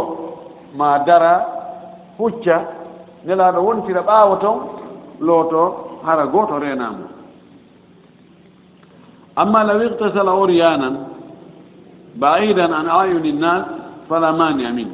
[0.76, 1.34] ma dara
[2.18, 2.58] hucca
[3.26, 4.58] nelaaɗo wontira ɓaawo ton
[5.20, 7.06] looto hara gooto renamo
[9.36, 10.96] amma law igtasala oryanan
[12.16, 13.66] baidan an ayuni nnas
[14.10, 14.90] fala mania min.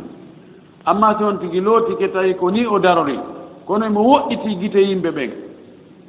[0.85, 3.19] Amma toon tigi lootike tawi ko ni o darori
[3.65, 5.31] kono mo woɗɗiti gite yimɓe ɓen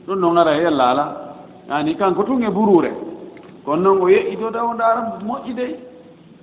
[0.06, 1.04] ɗum no ara he laala.
[1.68, 2.90] Yani kanko tun e buruure.
[3.64, 5.74] Kono noon o yeƴƴito taw o ndaara moƴƴi dey.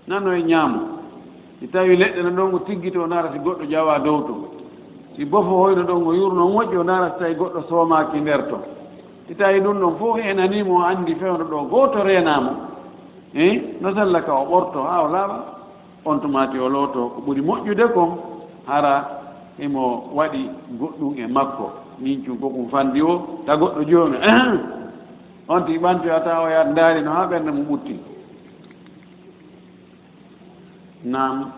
[0.08, 0.80] nano e ñaamo.
[1.60, 4.34] Si tawi leɗɗe no ɗon ko tiggito o naara si goɗɗo jawa dow to.
[5.16, 8.58] Si bofo hoyno ɗon o yurno moƴƴi o naara si tawi goɗɗo soomaki nder to.
[9.28, 12.52] Si tawi ɗum ɗon fof enanimo o anndi fewno ɗo gooto reenamo
[13.34, 15.38] e eh, no salla ka o ɓorto haa o laaɓa
[16.06, 17.10] on tumati o looto.
[17.16, 18.10] Ko ɓuri moƴƴude kon
[18.68, 19.06] hara
[19.60, 20.50] emo waɗi
[20.80, 21.72] goɗɗum e makko.
[22.00, 24.18] Min cum ko ɗum fanndi o ta goɗɗo jooni
[25.48, 28.11] on tigi ɓantoyata o yahat ndaari no haa ɓernde mo ɓutti.
[31.04, 31.52] nam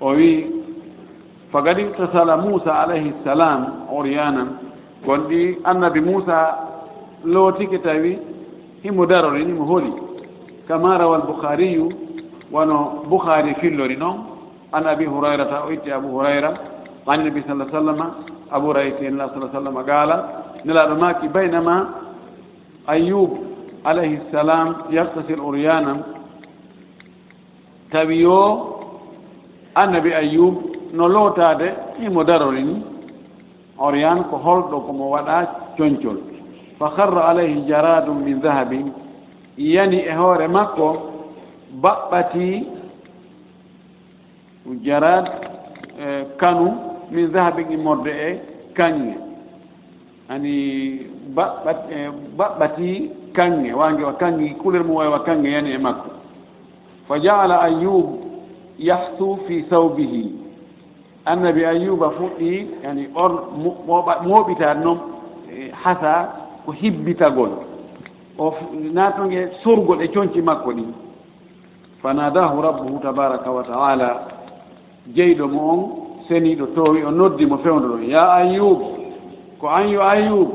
[0.00, 0.46] o wi
[1.52, 4.48] faqad iktasala musa alayhi salam oryanan
[5.06, 6.38] gonɗi annabi musa
[7.24, 8.18] lootike tawi
[8.82, 9.92] himo darori nimo holi.
[10.68, 11.92] Kama rawa albukhariyu
[12.52, 14.18] wano bukhari fillori noon
[14.72, 16.50] an abi hurayrata o itti abou hurayra.
[17.06, 17.98] An nabi sallah sallam
[18.50, 20.44] abou rayti sa sallam gaala.
[20.64, 21.88] Nelaɗo maki baynama
[22.86, 23.30] ayub
[23.84, 26.02] alayhi salam yaktasir oryanan
[27.92, 28.38] tawi yo
[29.74, 30.54] annabi ayub
[30.92, 31.68] no lootaade
[32.06, 32.76] imo darori ni
[33.78, 35.36] oryan ko holɗo komo waɗa
[35.76, 36.18] coñcol.
[36.78, 38.92] Fa harra alayhi jaradum min dahabin
[39.56, 40.88] yani e hoore makko
[41.82, 42.66] baɓɓati
[44.84, 45.26] jarad
[45.98, 46.06] e,
[46.40, 46.68] kanu
[47.10, 48.40] min dahabin immorde e, e
[48.76, 49.14] kaŋŋe
[50.28, 50.54] ani
[51.90, 56.21] e, baɓɓati kaŋŋe wange wa kanŋe couleur mo wawi wa kaŋŋe yani e makko.
[57.08, 58.06] fa jaala ayub
[58.78, 60.42] yahtu fi ثوبه
[61.24, 63.32] annabi ayuba fuɗɗi yani on
[64.26, 64.98] mooɓitaa noon
[65.52, 66.12] e, hasa
[66.64, 67.50] ko hibbitagol.
[68.38, 68.54] O
[68.92, 70.84] natonge sorgol e coñci makko ɗi.
[72.02, 74.08] Fa nadahu rabbuhu tabaraka wa taala
[75.14, 75.80] jeyɗo mo on
[76.28, 78.78] seniiɗo toowi o noddi mo fewndo ɗon ya ayub
[79.60, 80.48] ko an yo ayub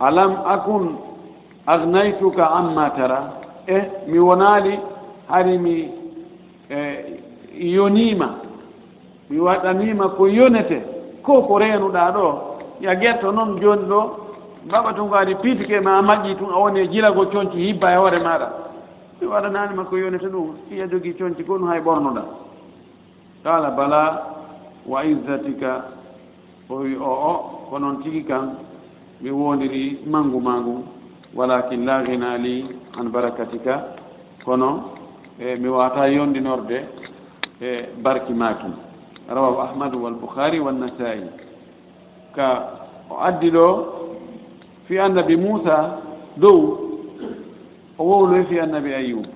[0.00, 0.96] alam akun
[1.66, 3.20] agnaytuka amma tara?
[3.68, 3.78] E
[4.08, 4.78] mi wonaali
[5.30, 5.88] hari mi
[6.68, 6.78] e,
[7.58, 8.28] yonima.
[9.30, 10.82] Mi waɗaniima ko yonete.
[11.22, 12.26] Ko ko reenuɗaa ɗo
[12.80, 14.00] ya gerto noon jooni ɗo
[14.66, 17.96] mbaɓa tun ko adi piitike ma maƴƴii tun a woni e jilago coñci hibba e
[17.96, 18.48] hoore maɗa.
[19.20, 22.22] Mi waɗanaanima ko yonete ɗum iya jogii coñci ko ɗum hay ɓornoɗa
[23.44, 24.02] qala bala
[24.86, 25.84] wa izzatika
[26.68, 27.32] o wi o o
[27.70, 28.56] ko noon tigi kan
[29.20, 30.84] mi wondiri mangu ma ngu
[31.34, 32.64] walakin la hina li
[32.98, 33.96] an barakatika.
[34.44, 34.99] Kono
[35.40, 36.84] e mi wata yondinorde
[37.60, 38.66] e barki maki
[39.28, 41.22] rawahu ahmadu walboukhari wannasai
[42.36, 42.48] ka
[43.10, 43.66] o addi ɗo
[44.86, 46.00] fi annabi moussa
[46.36, 46.58] dow
[47.98, 49.26] o wowloy e fi annabi ayub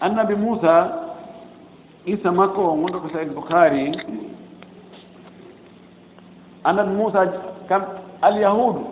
[0.00, 0.74] annabi moussa
[2.06, 3.92] isa makko o gonɗo ko sahih boukhari
[6.64, 7.26] annabi moussa
[7.68, 7.82] kam
[8.22, 8.86] alyahudu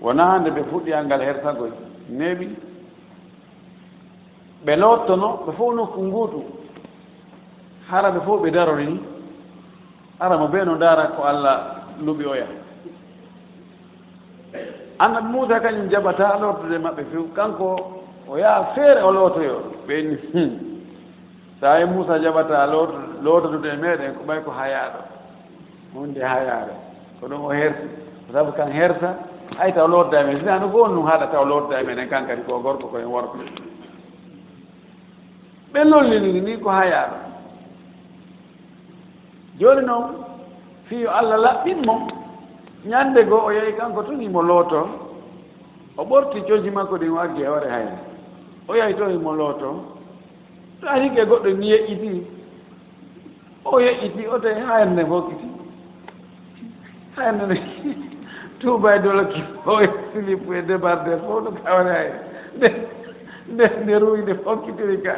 [0.00, 1.70] wona hande ɓe fuɗɗi angal hersagoy
[2.08, 2.67] neeɓi.
[4.64, 6.40] ɓe lottono ɓe fof nokku nguuɗu
[7.90, 9.00] hara ɓe fof ɓe darori ni.
[10.20, 11.56] Arama ɓe no dara ko allah
[12.04, 12.46] luɓi oya
[14.98, 17.76] annabi muusa kañum jaɓata lottude maɓɓe few kanko
[18.28, 19.56] o yaha feere o lootoyo.
[19.86, 20.50] Ɓeni hmm.
[21.60, 22.66] so yi muusa jaɓata
[23.22, 25.00] lootodude e meɗen ko ɓay ko hayaɗo
[25.94, 26.72] hunde hayaɗo
[27.20, 27.86] ko ɗum o hersi
[28.32, 29.14] sabu kan hersa
[29.58, 33.38] hay taw lottodami sinano goon num haɗa taw lottodami kan kadi ko gorko koyen worko
[35.72, 37.16] ɓe leligi ni ko haa yaaro
[39.58, 40.04] jooni noon
[40.88, 41.94] fiyo allah laɓɓinmo
[42.90, 44.88] ñannde goo o yehi kanko tun imo looto
[45.96, 47.96] o ɓorti coji makko ɗin o aggi e ware hayre
[48.68, 49.68] o yahi to imo looto
[50.80, 52.22] to arike goɗɗo ni yeƴƴiti
[53.64, 55.48] o yeƴƴiti o tawi hayre nde hokkiti
[57.16, 57.56] hayre nde
[58.60, 62.18] tuuba e dolo kifo e silipu e débarde fof ɗo kaware hayre
[63.52, 65.14] nde nde ruwi nde hokkitiri ka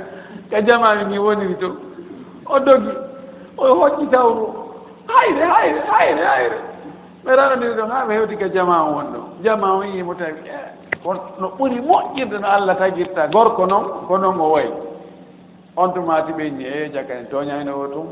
[0.50, 1.76] ka jamami ni woniri to.
[2.46, 2.90] O dogi
[3.56, 4.46] o hoƴƴi tawru.
[5.06, 6.58] Hayre hayre hayre hayre.
[7.24, 10.40] Mi ranodiri ɗon ha mi hewti ka jama o won ɗo jama o yimo tawi
[10.46, 11.10] e,
[11.40, 13.28] no ɓuri moƴƴirde no allah tagirta.
[13.28, 14.70] Gorko noon ko noon o wayi.
[15.76, 18.08] On tumati ɓenni e jakane toñayno o tun.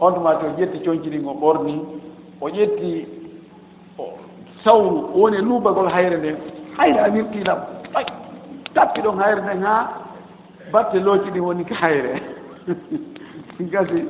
[0.00, 1.80] On tumati o ƴetti coñciɗin o ɓorni.
[2.40, 3.06] O ƴetti
[4.64, 6.36] sawru woni e luubagol hayre nden
[6.76, 7.58] hayre a wirtilam
[8.74, 9.90] tappi ɗon hayre nden ha
[10.72, 12.22] batte looci ɗin woni ko hayre.
[13.72, 14.04] Gasi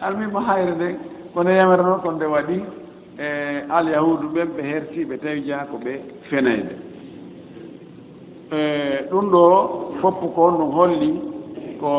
[0.00, 0.96] almima hayre nden
[1.34, 2.62] kono yamere noon kon nde waɗi
[3.18, 3.26] e
[3.70, 5.92] alyahudu ɓen ɓe hertiɓe tawi jeya ko ɓe
[6.30, 6.74] fenayde.
[8.52, 9.42] E ɗum ɗo
[10.00, 11.20] foppu ko on ɗum holli
[11.80, 11.90] ko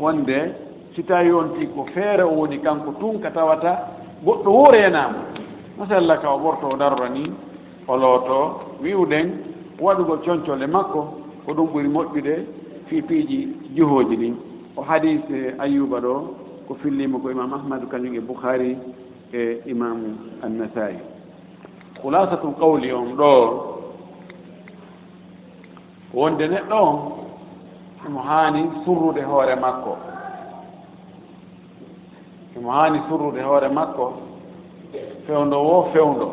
[0.00, 0.54] wonde
[0.94, 3.72] si tawi wonti ko feere o woni kanko tun ka tawata
[4.24, 5.18] goɗɗo wo reenama
[5.78, 7.30] masalla ka o ɓorto o darora ni
[7.86, 9.30] o looto wiwɗen
[9.80, 11.00] waɗugol coñcole makko
[11.50, 12.34] ko ɗum ɓuri moƴƴude
[12.86, 14.34] fii piiji juhooji ɗin.
[14.76, 16.14] O hadis eh, ayuba ɗo
[16.68, 18.78] ko fillima ko imam ahmadou kañum e boukhari
[19.32, 20.96] e imamu annasai
[22.02, 23.30] hulasatum qawli on ɗo
[26.14, 26.96] wonde neɗɗo on
[28.06, 29.96] omo haani surrude hoore makko.
[32.58, 34.12] Omo haani surrude hoore makko
[35.26, 36.28] fewndo wo fewndo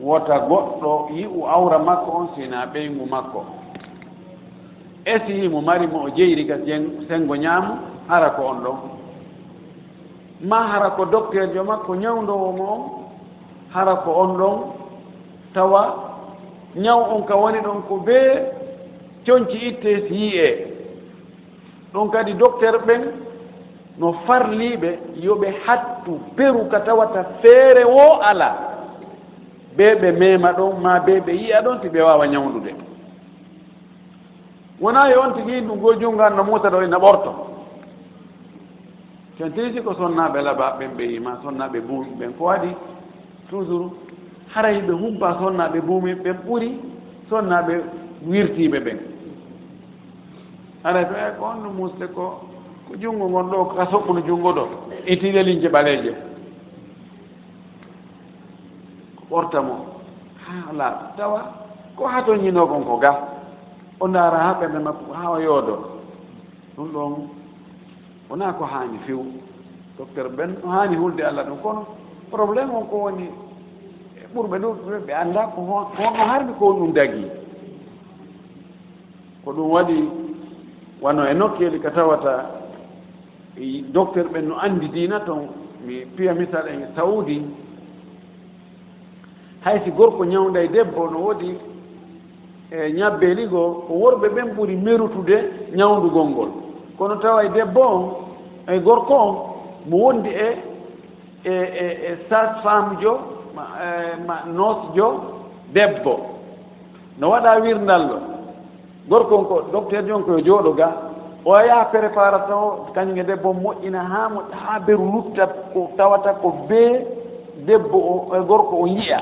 [0.00, 3.59] wota goɗɗo yi'u awra makko on sina ɓeyngu makko.
[5.14, 6.56] esi mo mari mo o jeyri ga
[7.08, 7.72] sengo ñaamu
[8.08, 8.76] hara ko on ɗon.
[10.48, 12.80] Ma hara ko docteur jo makko ñawdowo mo on
[13.74, 14.58] hara ko on ɗon.
[15.54, 15.82] Tawa
[16.76, 18.32] ñaw on ka woni ɗon ko bee
[19.26, 20.66] coñci itte si yiyee
[21.92, 23.02] ɗum kadi docteur ɓen
[23.98, 24.90] no farliiɓe
[25.22, 28.54] yo ɓe hattu peru ka tawata feere wo alaa
[29.76, 32.72] bee ɓe meema ɗon ma bee ɓe yiya ɗon si ɓe waawa ñawndude
[34.80, 37.30] wona yo on tigi ɗum goo jungan no muusa ɗo ina ɓorto.
[39.38, 42.70] Sen tigi ko sonnaɓe laɓa ɓen ɓe yima sonnaɓe buumi ɓen ko waɗi
[43.50, 43.92] toujours
[44.54, 46.70] haray ɓe humpa sonnaɓe buumi ɓen ɓuri
[47.28, 47.74] sonnaɓe
[48.26, 48.98] wirtiɓe ɓen.
[50.84, 52.40] Haray to e ko on no musde ko
[52.88, 54.64] ko junngo ngon ɗo ka soɓɓuno junngo ɗo
[55.06, 56.12] itiɗelinje ɓaleeje.
[59.16, 59.74] Ko ɓorta mo
[60.44, 61.40] ha laaɓa tawa
[61.96, 63.39] ko hato ñinokon ko ga
[64.00, 65.74] o ndaara ha ɓernde makko ha o yoodo.
[66.76, 67.12] Ɗum ɗon
[68.30, 69.24] wonaa ko haani few
[69.98, 71.86] docteur ɓen no haani hulde allah ɗum kono.
[72.30, 73.26] Probléme on ko woni
[74.16, 77.28] e ɓurɓe ɗuɓɓe ɓe annda ko honno harmi ko woni ɗum dagii.
[79.44, 80.08] Ko ɗum waɗi
[81.02, 82.50] wano e nokkeeli ka tawata
[83.56, 85.48] e docteur ɓen no anndi diina toon
[85.86, 87.42] mi piya misal en saudi.
[89.64, 91.58] Hay si gorko ñawnda e debbo no woodi
[92.70, 95.36] e ñabbeeli goo ko worɓe ɓen ɓuri merutude
[95.76, 96.50] ñawndugol ngol.
[96.98, 98.02] Kono tawa e debbo on
[98.74, 99.34] e gorko on
[99.88, 100.48] mo wondi e
[101.44, 103.12] e e, e sage femme jo
[103.56, 105.08] e, ma noce jo
[105.72, 106.14] debbo.
[107.18, 108.18] No waɗa wirndal ɗo.
[109.08, 110.88] Gorko on ko docteur jon koyo jooɗo ga
[111.44, 116.34] o yaha préparation o kañum e debbo moƴƴina haa mo haa beru lutta ko tawata
[116.34, 117.06] ko bee
[117.66, 119.20] debbo o e gorko o yiya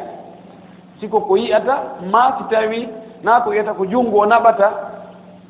[1.01, 1.75] siko ko yiyata
[2.11, 2.89] ma si tawii
[3.23, 4.69] naako yiyata ko junngo o naɓata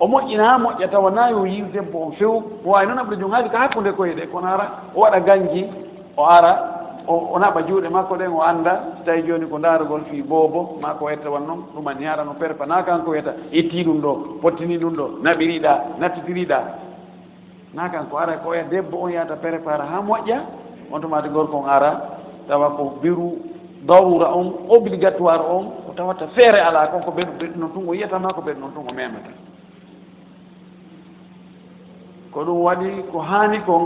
[0.00, 2.30] o moƴƴina haa moƴƴa tawa naa yo yiw debbo on few.
[2.64, 5.66] O waawi noon aɓde jung haali ko hakkunde koye ɗe kono ara o waɗa ganji
[6.16, 6.52] o ara
[7.08, 8.80] o naɓa juuɗe makko ɗen o annda.
[8.98, 12.66] So tawi jooni ko ndaarugol fii boobo maa ko wetta wan noon ɗuman yarano perpa.
[12.66, 16.62] Naa kanko wiyata ittii ɗum ɗo pottini ɗum ɗo naɓiriiɗaa nattitiriiɗaa
[17.74, 20.38] naa kanko ara ko oya debbo on yahata prépare haa moƴƴa
[20.92, 22.00] on tumaade gorko on ara
[22.48, 23.38] tawa ko biru
[23.86, 25.64] darura on obligatoire on
[25.98, 27.28] tawata feere alaa kon ko ɓen
[27.58, 29.30] noon tun o yiyatama ko ɓen noon tun o memata
[32.30, 33.84] ko ɗum waɗi ko haani kon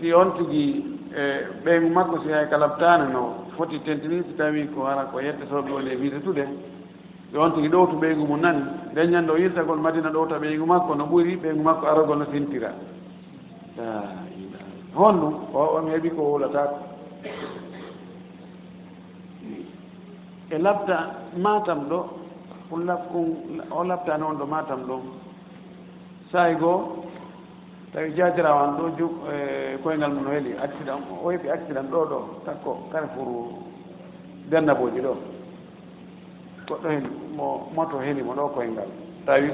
[0.00, 0.84] si on tigi
[1.14, 1.22] e
[1.64, 5.90] ɓeygu makko si hay kalaptaane no foti tentini so tawi ko ara ko yettotooɓe woni
[5.92, 6.44] e wiitetude
[7.32, 10.94] yo on tigi ɗowtu ɓeygu mum nani nden ñande o yirtagol madina ɗowta ɓeygu makko
[10.96, 12.70] no ɓuri ɓeygu makko aragol no sintira.
[14.94, 16.76] Hon ɗum o on heeɓi ko wulatako
[20.52, 20.96] e labta
[21.36, 21.98] matam ɗo
[22.70, 23.26] o labkon
[23.70, 25.00] o labtani on ɗo matam ɗon
[26.32, 27.04] sahi goo
[27.92, 32.18] tawi jaadirawan ɗo ju e koyngal mum no heeli accident o heɓi accident ɗo ɗo
[32.44, 33.28] takko carrefour
[34.50, 35.12] bernaboji ɗo.
[36.68, 38.88] Goɗɗo heli mo moto heli mo ɗo koyngal.
[39.26, 39.50] Tawi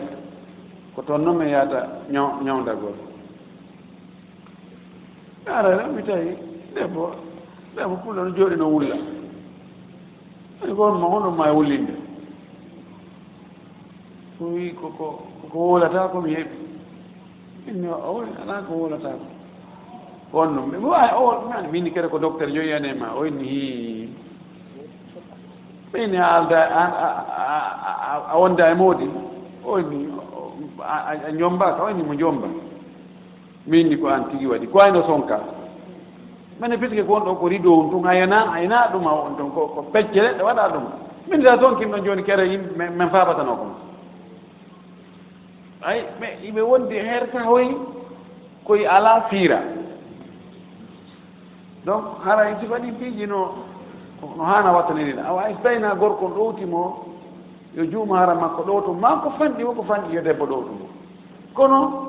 [0.94, 1.80] ko toon noon min yahata
[2.44, 2.94] ñawdagol
[5.46, 6.36] ara mi tawi
[6.74, 7.11] debbo
[7.76, 9.18] debbo pulla no jooɗi no wulla.
[10.62, 11.94] ani ko ma hono ma wullinde.
[14.38, 16.56] So wi koko ko wolata komi heɓi.
[17.68, 19.26] Inni o ala ko wolata ko.
[20.38, 24.09] On noon ɓe wawi o an minni kede ko docteur joyiyani ma o inni hi.
[25.92, 26.61] Ɓeyni a alda
[28.30, 29.09] a wonda e moodi
[29.64, 30.09] o inni
[30.82, 32.46] a jombaka o inni mo jomba
[33.66, 34.66] minni ko an tigi waɗi.
[34.68, 35.57] Ko ayno sonka?
[36.61, 39.50] mane piske ko won ɗo ko rido on tun ayana ayana ɗum a on ton
[39.50, 40.84] ko pecce ɗe waɗa ɗum.
[41.30, 43.72] Min da toon kimɗon jooni kere yimɓe min fabatano kon
[45.82, 47.76] ay mais yimɓe wondi herta hoy
[48.64, 49.59] koye ala fiira.
[51.84, 53.54] Donc haray si waɗi piiji no
[54.36, 57.04] no hana wattanirina awa so tawina gorko on ɗowtimo
[57.76, 60.86] yo juuma hara makko ɗowtum ma ko fanɗi wo ko fanɗi yo debbo ɗowtumo.
[61.54, 62.09] Kono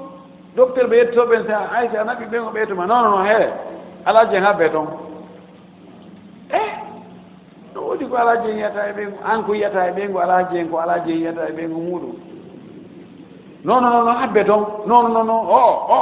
[0.55, 2.85] docteur ɓe yettoɓen sa aysa anaɓi ɓen o ɓeytuma.
[2.87, 3.68] Non non heere
[4.05, 4.87] ala jeng ha bee ɗon
[6.51, 6.69] eh
[7.75, 10.69] no woodi ko ala jeng yiyata e ɓeygu an ko yiyata e ɓeygu ala jeng
[10.71, 12.15] ko ala jeng yiyata e ɓeygu muɗum.
[13.63, 16.01] Non non non habbe ɗon non non non o o.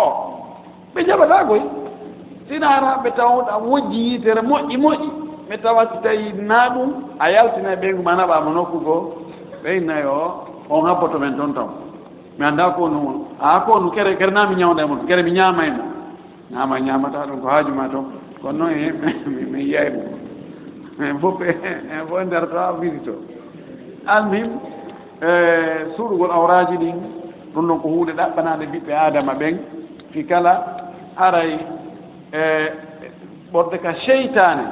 [0.93, 1.61] Ɓe jaɓata koy.
[2.47, 5.09] Sina ara ɓe tawa moƴƴi yitere moƴƴi moƴƴi.
[5.49, 6.89] Mi tawa si tawi na ɗum
[7.19, 9.13] a yaltina e ɓeygu ma naɓama nokku goo
[9.63, 11.67] ɓeynayi o on habboto men toon taw.
[12.37, 15.23] Mi annda ko nu a ko nu kere kere na mi ñawnda e mon kere
[15.23, 15.96] mi ñamaymo e
[16.51, 17.99] ñaama ñaamata ɗum ko haajuma to.
[18.41, 18.91] Kono noon e
[19.51, 20.05] min yiyay ɗum
[20.97, 23.13] min e fof en fof nderta wiri to.
[24.05, 24.47] Almim
[25.95, 26.95] suuɗugol awraji ɗin
[27.53, 29.57] ɗum ɗon ko huunde ɗaɓɓanade ɓiɓɓe adama ɓen.
[30.11, 30.53] Fi kala
[31.17, 31.59] aray
[32.31, 32.41] e
[33.51, 34.65] ɓorde ka cheytane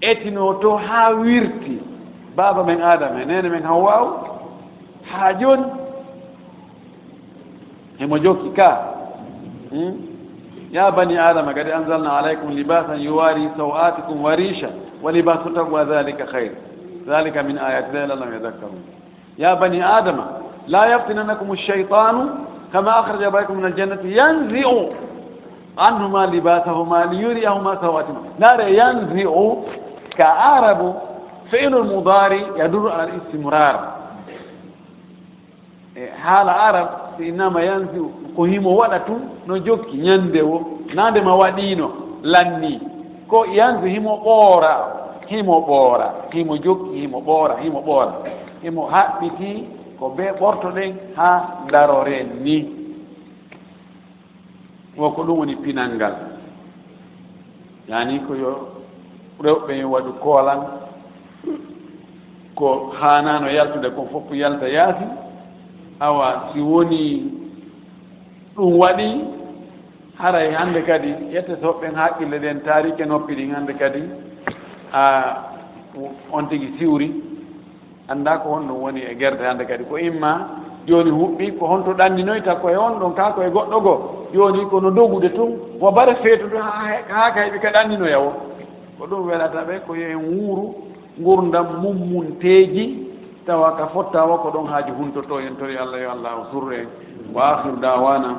[0.00, 1.78] etino to haa wirti.
[2.36, 4.06] Baaba men adama e nene men haw waaw.
[5.10, 5.81] Haa jooni
[8.01, 8.87] hemo jokki ka
[10.71, 14.69] ya bani adama kadi anzalna alaykum libasan yuwari sawatikum wa risha
[15.03, 16.55] wa libasu taqwa dhalika hayre
[17.07, 18.97] dhalika min ayati llahi lallam yadakkarun
[19.39, 20.17] يا بني آدم
[20.67, 22.29] لا يفتننكم الشيطان
[22.73, 24.71] كما أخرج أباكم من الجنة ينزع
[25.77, 28.61] عنهما لباسهما ليريهما سواتهما نار
[36.02, 37.98] e haala arab so innama yansi
[38.36, 40.56] ko himo waɗa tun no jokki ñande wo.
[40.94, 41.86] Nande ma waɗino
[42.22, 42.80] lanni.
[43.28, 44.72] Ko yansi himo ɓoora
[45.28, 48.12] himo ɓoora himo jokki himo ɓoora himo ɓoora.
[48.62, 49.50] Himo haɓɓiti
[49.98, 51.28] ko be ɓorto ɗen ha
[51.70, 52.56] daroren ni.
[54.96, 56.14] Wo ko ɗum woni pinal ngal
[57.88, 58.50] yani ko yo
[59.40, 60.60] rewɓe yo waɗu koolan
[62.54, 65.04] ko haanano yaltude kon fof yalta yaasi.
[66.02, 67.02] awa si woni
[68.56, 69.08] ɗum waɗi
[70.18, 74.02] haray hannde kadi yettatoɓɓen haqqille ɗen taarike noppi ɗin hannde kadi
[74.92, 75.02] a
[76.32, 77.08] on tigi siwri
[78.08, 79.84] annda ko honɗum woni e gerde hannde kadi.
[79.84, 80.32] Ko imma
[80.86, 83.98] jooni huɓɓi ko honto ɗanninoyta koye on ɗon ka koye goɗɗo goo
[84.34, 85.50] jooni kono dogude tun
[85.80, 88.32] wobare feetude haa kayɓe ka ɗanninoya o
[88.98, 90.74] ko ɗum welata ɓe ko yo en wuuru
[91.20, 93.01] ngurdam mummunteeji
[93.46, 96.86] tawa ka fottawa ko ɗon haaji huntoto en tori allah yo allah o surre
[97.34, 98.30] wa ahiru dawana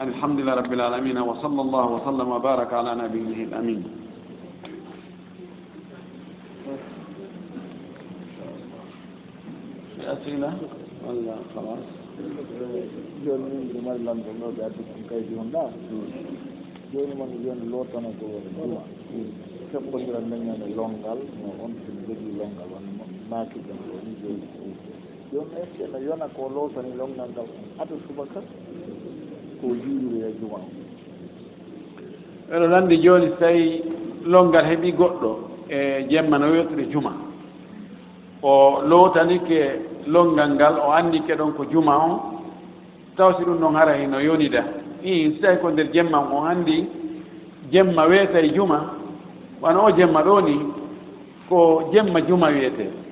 [0.00, 3.80] alhamdulillah rabbil alamina wa sall llahu wa sallam wa baraka ala nabiyihi l amin
[10.06, 10.50] asila
[11.04, 11.84] walla halas
[13.24, 15.62] joni min mbiɗo mari lamdo ɗo ɓe addi kon kaydi on ɗa
[16.92, 18.26] joni man joni lotana ko
[18.56, 18.80] juma
[19.72, 24.46] keɓɓodiran leñande longal no on sin jogui longal wonno naaki ɗum woni joni
[25.32, 27.46] joni est ce que no yona ko lootani longal ngal
[27.80, 28.40] ado subaka
[29.60, 30.58] ko yiiroya e juma.
[32.48, 33.82] O eɗo landi joni so tawi
[34.24, 35.30] longal heeɓi goɗɗo
[35.68, 37.12] e jemma no yewtere juma.
[38.42, 42.20] O lootanike longal ngal o andike ɗon ko juma on
[43.16, 44.62] taw si ɗum ɗon hara hino yonida
[45.02, 46.86] i so tawi ko nder jemma o anndi
[47.72, 48.94] jemma weeta e juma
[49.60, 50.58] wano o jemma ɗo ni
[51.48, 53.05] ko jemma juma wiyetee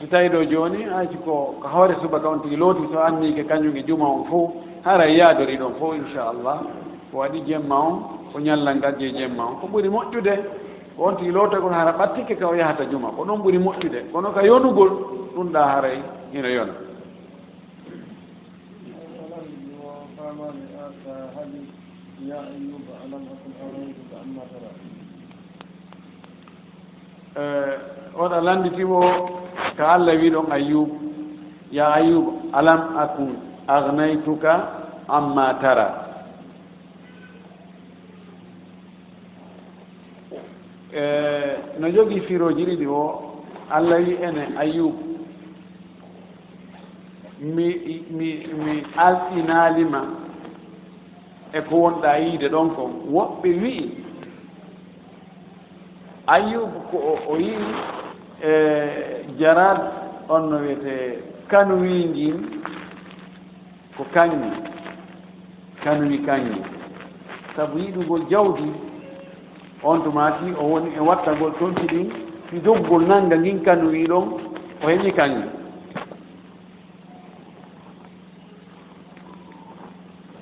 [0.00, 3.42] so tawi ɗo jooni haysi ko ko hoore subaka on tigi looti so anni ke
[3.48, 4.50] kañum e juma on fof
[4.84, 6.62] hara yaadori ɗon fof inchallah.
[7.10, 7.94] Ko waɗi jemma on
[8.32, 9.54] ko ñallal ngal je jemma on.
[9.60, 10.34] Ko ɓuri moƴƴude
[10.98, 13.08] on tigi looto kono hara ɓattike ka o yahata juma.
[13.16, 14.90] Ko ɗon ɓuri moƴƴude kono ka yonugol
[15.34, 15.98] ɗum ɗa haray
[16.32, 16.72] hino yona.
[27.38, 27.78] Eh,
[28.18, 29.00] Oɗa landitimo
[29.78, 30.88] ko allah wi ɗon ayub
[31.70, 33.30] ya ayub alam akun
[33.68, 34.52] agnaytuka
[35.08, 35.88] amma tara?
[40.92, 43.02] Eh, no jogii firoji ɗiɗi o
[43.70, 44.94] allah wi ene ayub
[47.40, 47.66] mi
[48.10, 48.28] mi
[48.64, 50.00] mi alɗinaalima
[51.52, 52.82] e ko wonɗa yiide ɗon ko
[53.14, 53.90] woɓɓe wi'i.
[56.26, 56.96] Ayub ko
[57.30, 57.56] o yii
[58.42, 58.52] e
[59.38, 59.78] jarat
[60.28, 61.18] on no wiyete
[61.48, 62.36] kanwi ndin
[63.96, 64.50] ko kañi
[65.84, 66.62] kanuwi kañi
[67.56, 68.70] sabu yiɗugol jawdi
[69.82, 72.08] on tumati o woni e wattagol tonti ɗin
[72.50, 74.26] si doggol nannga ngin kanuwi ɗon
[74.82, 75.42] o heɓi kañi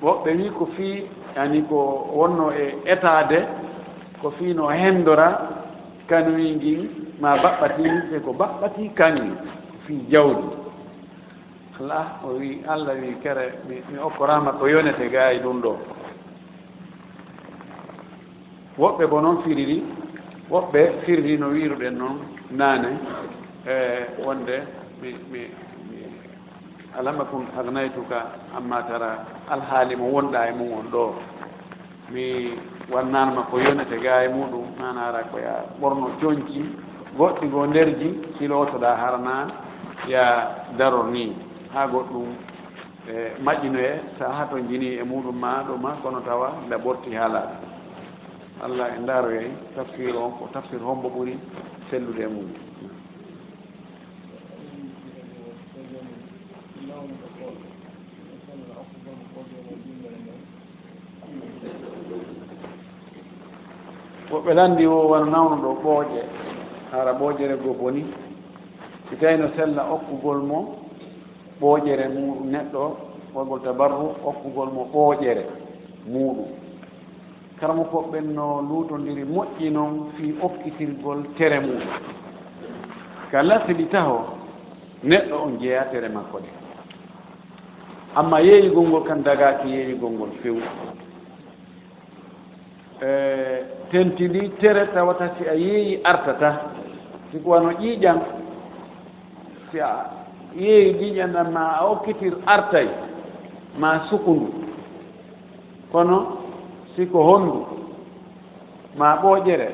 [0.01, 1.03] woɓɓe wi ko fii
[1.35, 1.77] yani ko
[2.13, 3.29] wonno e état
[4.21, 5.27] ko fii no hendora
[6.07, 7.06] kanuyi ngin.
[7.21, 9.25] ma baɓɓatii te ko baɓɓatii kaŋŋe
[9.85, 10.47] fii jawdi.
[11.79, 15.73] Ala o wi allah wi kere mi okkorama ko yonete gaa e ɗum ɗo.
[18.77, 19.83] Woɓɓe bo noon firiri
[20.51, 22.17] woɓɓe firiri no wiiruɗen noon
[22.51, 22.89] naane
[23.65, 23.73] e
[24.25, 24.55] wonde
[25.01, 25.41] mi mi
[25.89, 25.99] mi
[26.97, 28.17] alama kum agnaytuka
[28.57, 29.09] amma tara
[29.49, 31.13] alhaali mo wonɗa e mum on ɗo.
[32.11, 32.53] Mi
[32.91, 36.61] wannanma ko yonete gaa e muɗum nanara koya ɓorno coñci
[37.17, 39.47] goɗɗi go nderji silotoɗa harana
[40.07, 40.23] ya
[40.77, 41.35] daror ni.
[41.73, 42.29] Ha goɗɗum
[43.09, 47.15] e maƴƴinoye so haa to jini e muɗum ma ɗo ma kono tawa nde ɓorti
[47.15, 47.55] haalaaɓe
[48.63, 51.37] allah e ndaaroye tafsir on ko tafsir hombo ɓuri
[51.89, 52.49] sellude e mum
[64.31, 66.46] woɓɓe lanndi o wano nawno ɗo ɓooƴe.
[66.91, 68.05] hara ɓooƴere goo boni.
[69.09, 70.75] Si tawi no sella okkugol mo
[71.61, 72.97] ɓooƴere muɗum neɗɗo
[73.33, 75.43] ɓoygol tabarru okkugol mo ɓooƴere
[76.07, 76.45] muɗum.
[77.59, 81.89] Karamo koɓɓen no luutondiri moƴƴi noon fii okkitirgol tere muɗum
[83.31, 84.19] ka lasili taho
[85.03, 86.49] neɗɗo on jeeya tere makko ɗe
[88.15, 90.61] amma yeeyigol ngol kan dagaaki yeeyigol ngol fewu.
[93.01, 93.61] Eh,
[93.91, 96.59] tenti ndi tere tawata si a yeeyi artata.
[97.31, 98.19] Siko wano ƴiiƴan
[99.71, 100.05] si a
[100.55, 102.87] yeeyi ƴiiƴan ɗan ma a okkitir artay
[103.79, 104.53] ma sukundu.
[105.91, 106.37] Kono
[106.95, 107.65] siko honndu
[108.97, 109.69] ma ɓooƴere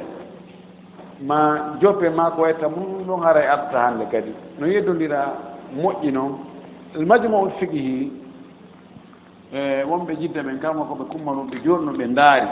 [1.22, 4.32] ma joppe ma ko wayta mum ɗon hara e artata hannde kadi.
[4.60, 5.34] No yeddondira
[5.76, 6.34] moƴƴi noon.
[7.06, 8.12] Majmau fiqihi
[9.54, 12.48] e wonɓe jidda ɓen kamma ko ɓe kummanum jooni no ɓe ndaari.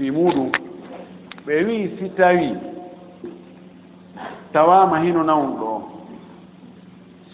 [0.00, 0.48] fi muɗum
[1.46, 2.56] ɓe wii si tawi
[4.52, 5.82] tawama hino nawum ɗo.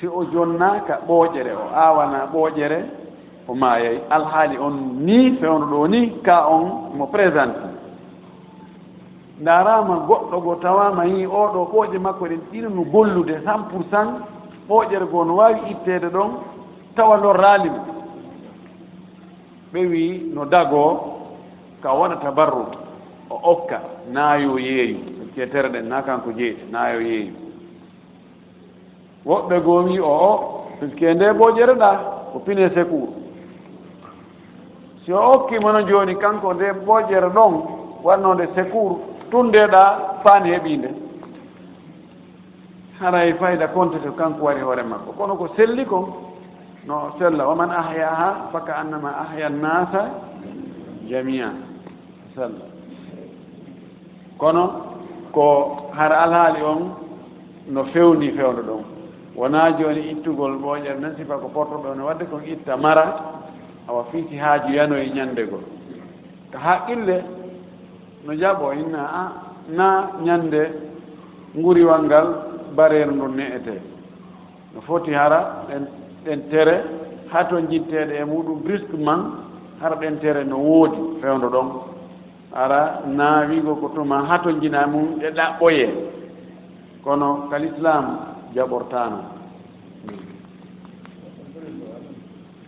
[0.00, 2.78] Si o jonnaka ɓooƴere o aawana ɓooƴere
[3.48, 4.74] o maayay alhaali on
[5.06, 6.64] ni fewno ɗo ni ka on
[6.98, 7.60] mo présente.
[9.40, 14.10] Ndaarama goɗɗo go tawama yi oɗo ɓooƴe makko ɗen ɗinno gollude cent pour cent
[14.68, 16.30] ɓooƴere goo no waawi ittede ɗon
[16.96, 17.80] tawa lorraali mo.
[19.72, 21.15] Ɓe wii no dagoo
[21.86, 22.66] so waɗa tabarru
[23.30, 23.80] o okka
[24.12, 24.98] naayo yeeyu
[25.34, 27.32] cetere ɗen na kanko jeeɗi naayo yeeyu.
[29.26, 31.90] Woɓɓe goomi o o puisque nde boƴereɗa
[32.32, 33.08] ko pine secour
[35.04, 37.54] si o okkima no jooni kanko nde boƴere ɗon
[38.02, 38.98] waɗnode secour
[39.30, 39.82] tundeɗa
[40.24, 40.90] faani heɓinde
[43.00, 45.12] haray e fayda kontete kanko wari hoore makko.
[45.12, 46.06] Kono ko selli kon
[46.86, 50.02] no sella waman ahyaha faka annama ahya nnasa
[51.08, 51.65] jamia
[52.36, 52.68] sallam.
[54.38, 54.64] Kono
[55.32, 56.80] ko hara alhaali on
[57.68, 58.82] no fewni fewndo ɗon
[59.36, 63.04] wonaa jooni ittugol ɓooƴere nan sifa ko portoɗo ne wadde kon itta mara
[63.88, 65.60] awa fiiti haaju yanoye ñanndegol
[66.52, 67.16] ko haqqille
[68.24, 69.22] no jaɓo inna a
[69.76, 69.86] na
[70.24, 70.62] ñannde
[71.58, 72.26] nguriwal ngal
[72.76, 73.80] bareeru ndu ne'etee
[74.74, 75.84] no foti hara ɗen
[76.24, 76.76] ɗen tere
[77.32, 78.96] haa to jitteeɗe e muɗum risque
[79.80, 81.95] hara ɗen tere no woodi fewndo ɗon.
[82.54, 85.86] ara naawigo ko tuma hato jina mum ɗe ɗaɓɓoye.
[87.04, 88.04] Kono kal islam
[88.54, 89.18] jaɓortaano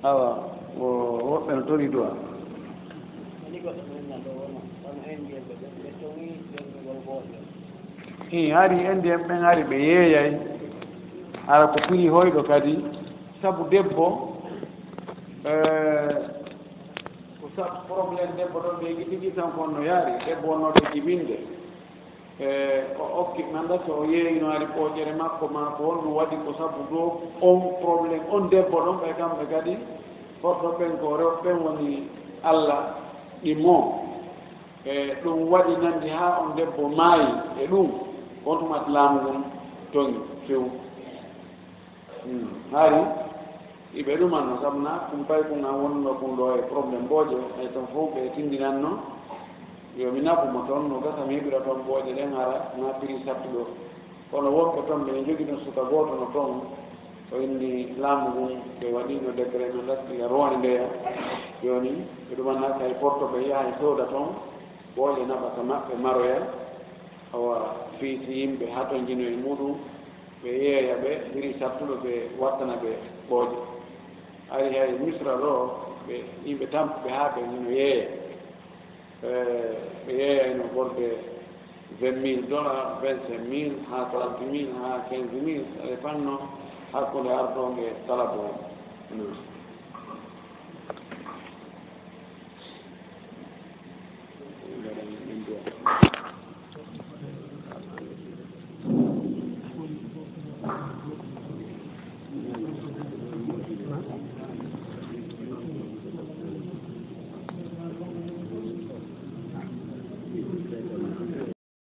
[0.03, 0.29] awa
[0.81, 0.87] o
[1.29, 2.11] woɓɓe no tori duwa
[8.31, 10.31] i hari enndi en ɓen ari ɓe yeeyay
[11.49, 12.75] ara ko puri hoyɗo kadi.
[13.43, 14.37] Sabu debbo
[15.45, 16.38] eh,
[17.59, 20.13] sat probléme debbo ɗon ɓe gidi tan kon no yaari.
[20.27, 21.37] Debbo wonnoɗo jibinde.
[22.39, 22.49] E
[23.03, 27.01] o okki nanda so o yeeyinoari ɓooƴere makko ma ko honɗum waɗi ko sabu do
[27.43, 29.75] on probléme on debbo ɗon ɓe kamɓe kadi
[30.43, 32.07] hoɗɗo ɓen ko rew ɓen woni
[32.45, 32.95] allah
[33.43, 33.77] ɗimmo
[34.87, 37.29] e ɗum waɗi nandi haa on debbo maayi
[37.63, 37.89] e ɗum
[38.47, 39.43] wontumat laamu ngun
[39.93, 40.15] toŋi
[40.47, 40.63] few
[42.25, 43.03] hmm, haari
[43.95, 47.87] iɓe ɗumanno sabna ɗum pay kun an wonno kun ɗo e probléme mbooje ay ton
[47.93, 48.91] fof ɓe tindinanno
[49.97, 53.49] yo mi nafumo toon no gasa mi heɓira toon mbooje ɗen ara na prix sattu
[53.55, 53.63] ɗo.
[54.31, 56.61] Kono wonɓe toon mbiɗen jogi ɗon suka gooto no toon
[57.33, 60.87] o inni laamu ngun ɓe waɗino degré no latti e roone ndeya.
[61.63, 61.93] Joni
[62.29, 64.29] ɓe ɗumanna kay porto ɓe yaha e sooda toon
[64.97, 66.39] ɓooje naɓata maɓɓe maroya
[67.33, 69.75] awa fiisi yimɓe haa to jino e muɗum
[70.43, 72.91] ɓe yeeya ɓe ɓiri sattuɗo ɓe wattana ɓe
[73.31, 73.78] ɓooje
[74.55, 75.53] ari hay misra ɗo
[76.07, 78.07] ɓe yimɓe tampuɓe haa ɓe hino yeeya.
[80.05, 81.07] Ɓe yeeyayno ɓorde
[82.01, 86.35] vingt mille dollar vingt cinq mille haa trente mille haa quinze mille aɗa e fanno
[86.93, 88.45] hakkunde ardoonde talabo